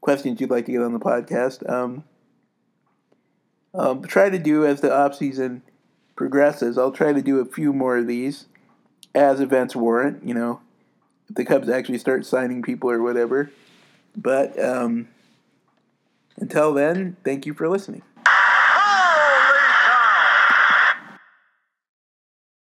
questions 0.01 0.41
you'd 0.41 0.51
like 0.51 0.67
to 0.67 0.73
get 0.73 0.83
on 0.83 0.93
the 0.93 0.99
podcast, 0.99 1.69
um, 1.71 2.05
um, 3.75 4.03
try 4.03 4.31
to 4.31 4.39
do 4.39 4.65
as 4.67 4.81
the 4.81 4.95
off 4.95 5.15
season 5.15 5.63
progresses. 6.17 6.77
I'll 6.77 6.93
try 6.93 7.13
to 7.13 7.23
do 7.23 7.41
a 7.41 7.45
few 7.45 7.73
more 7.73 7.99
of 7.99 8.07
these 8.07 8.47
as 9.15 9.41
events 9.41 9.75
warrant. 9.77 10.27
You 10.27 10.35
know, 10.35 10.61
if 11.29 11.37
the 11.37 11.45
Cubs 11.45 11.69
actually 11.69 11.99
start 11.99 12.27
signing 12.27 12.63
people 12.63 12.91
or 12.91 13.03
whatever. 13.03 13.51
But 14.17 14.63
um, 14.63 15.09
until 16.37 16.75
then, 16.75 17.17
thank 17.25 17.47
you 17.47 17.55
for 17.55 17.69
listening. 17.69 18.03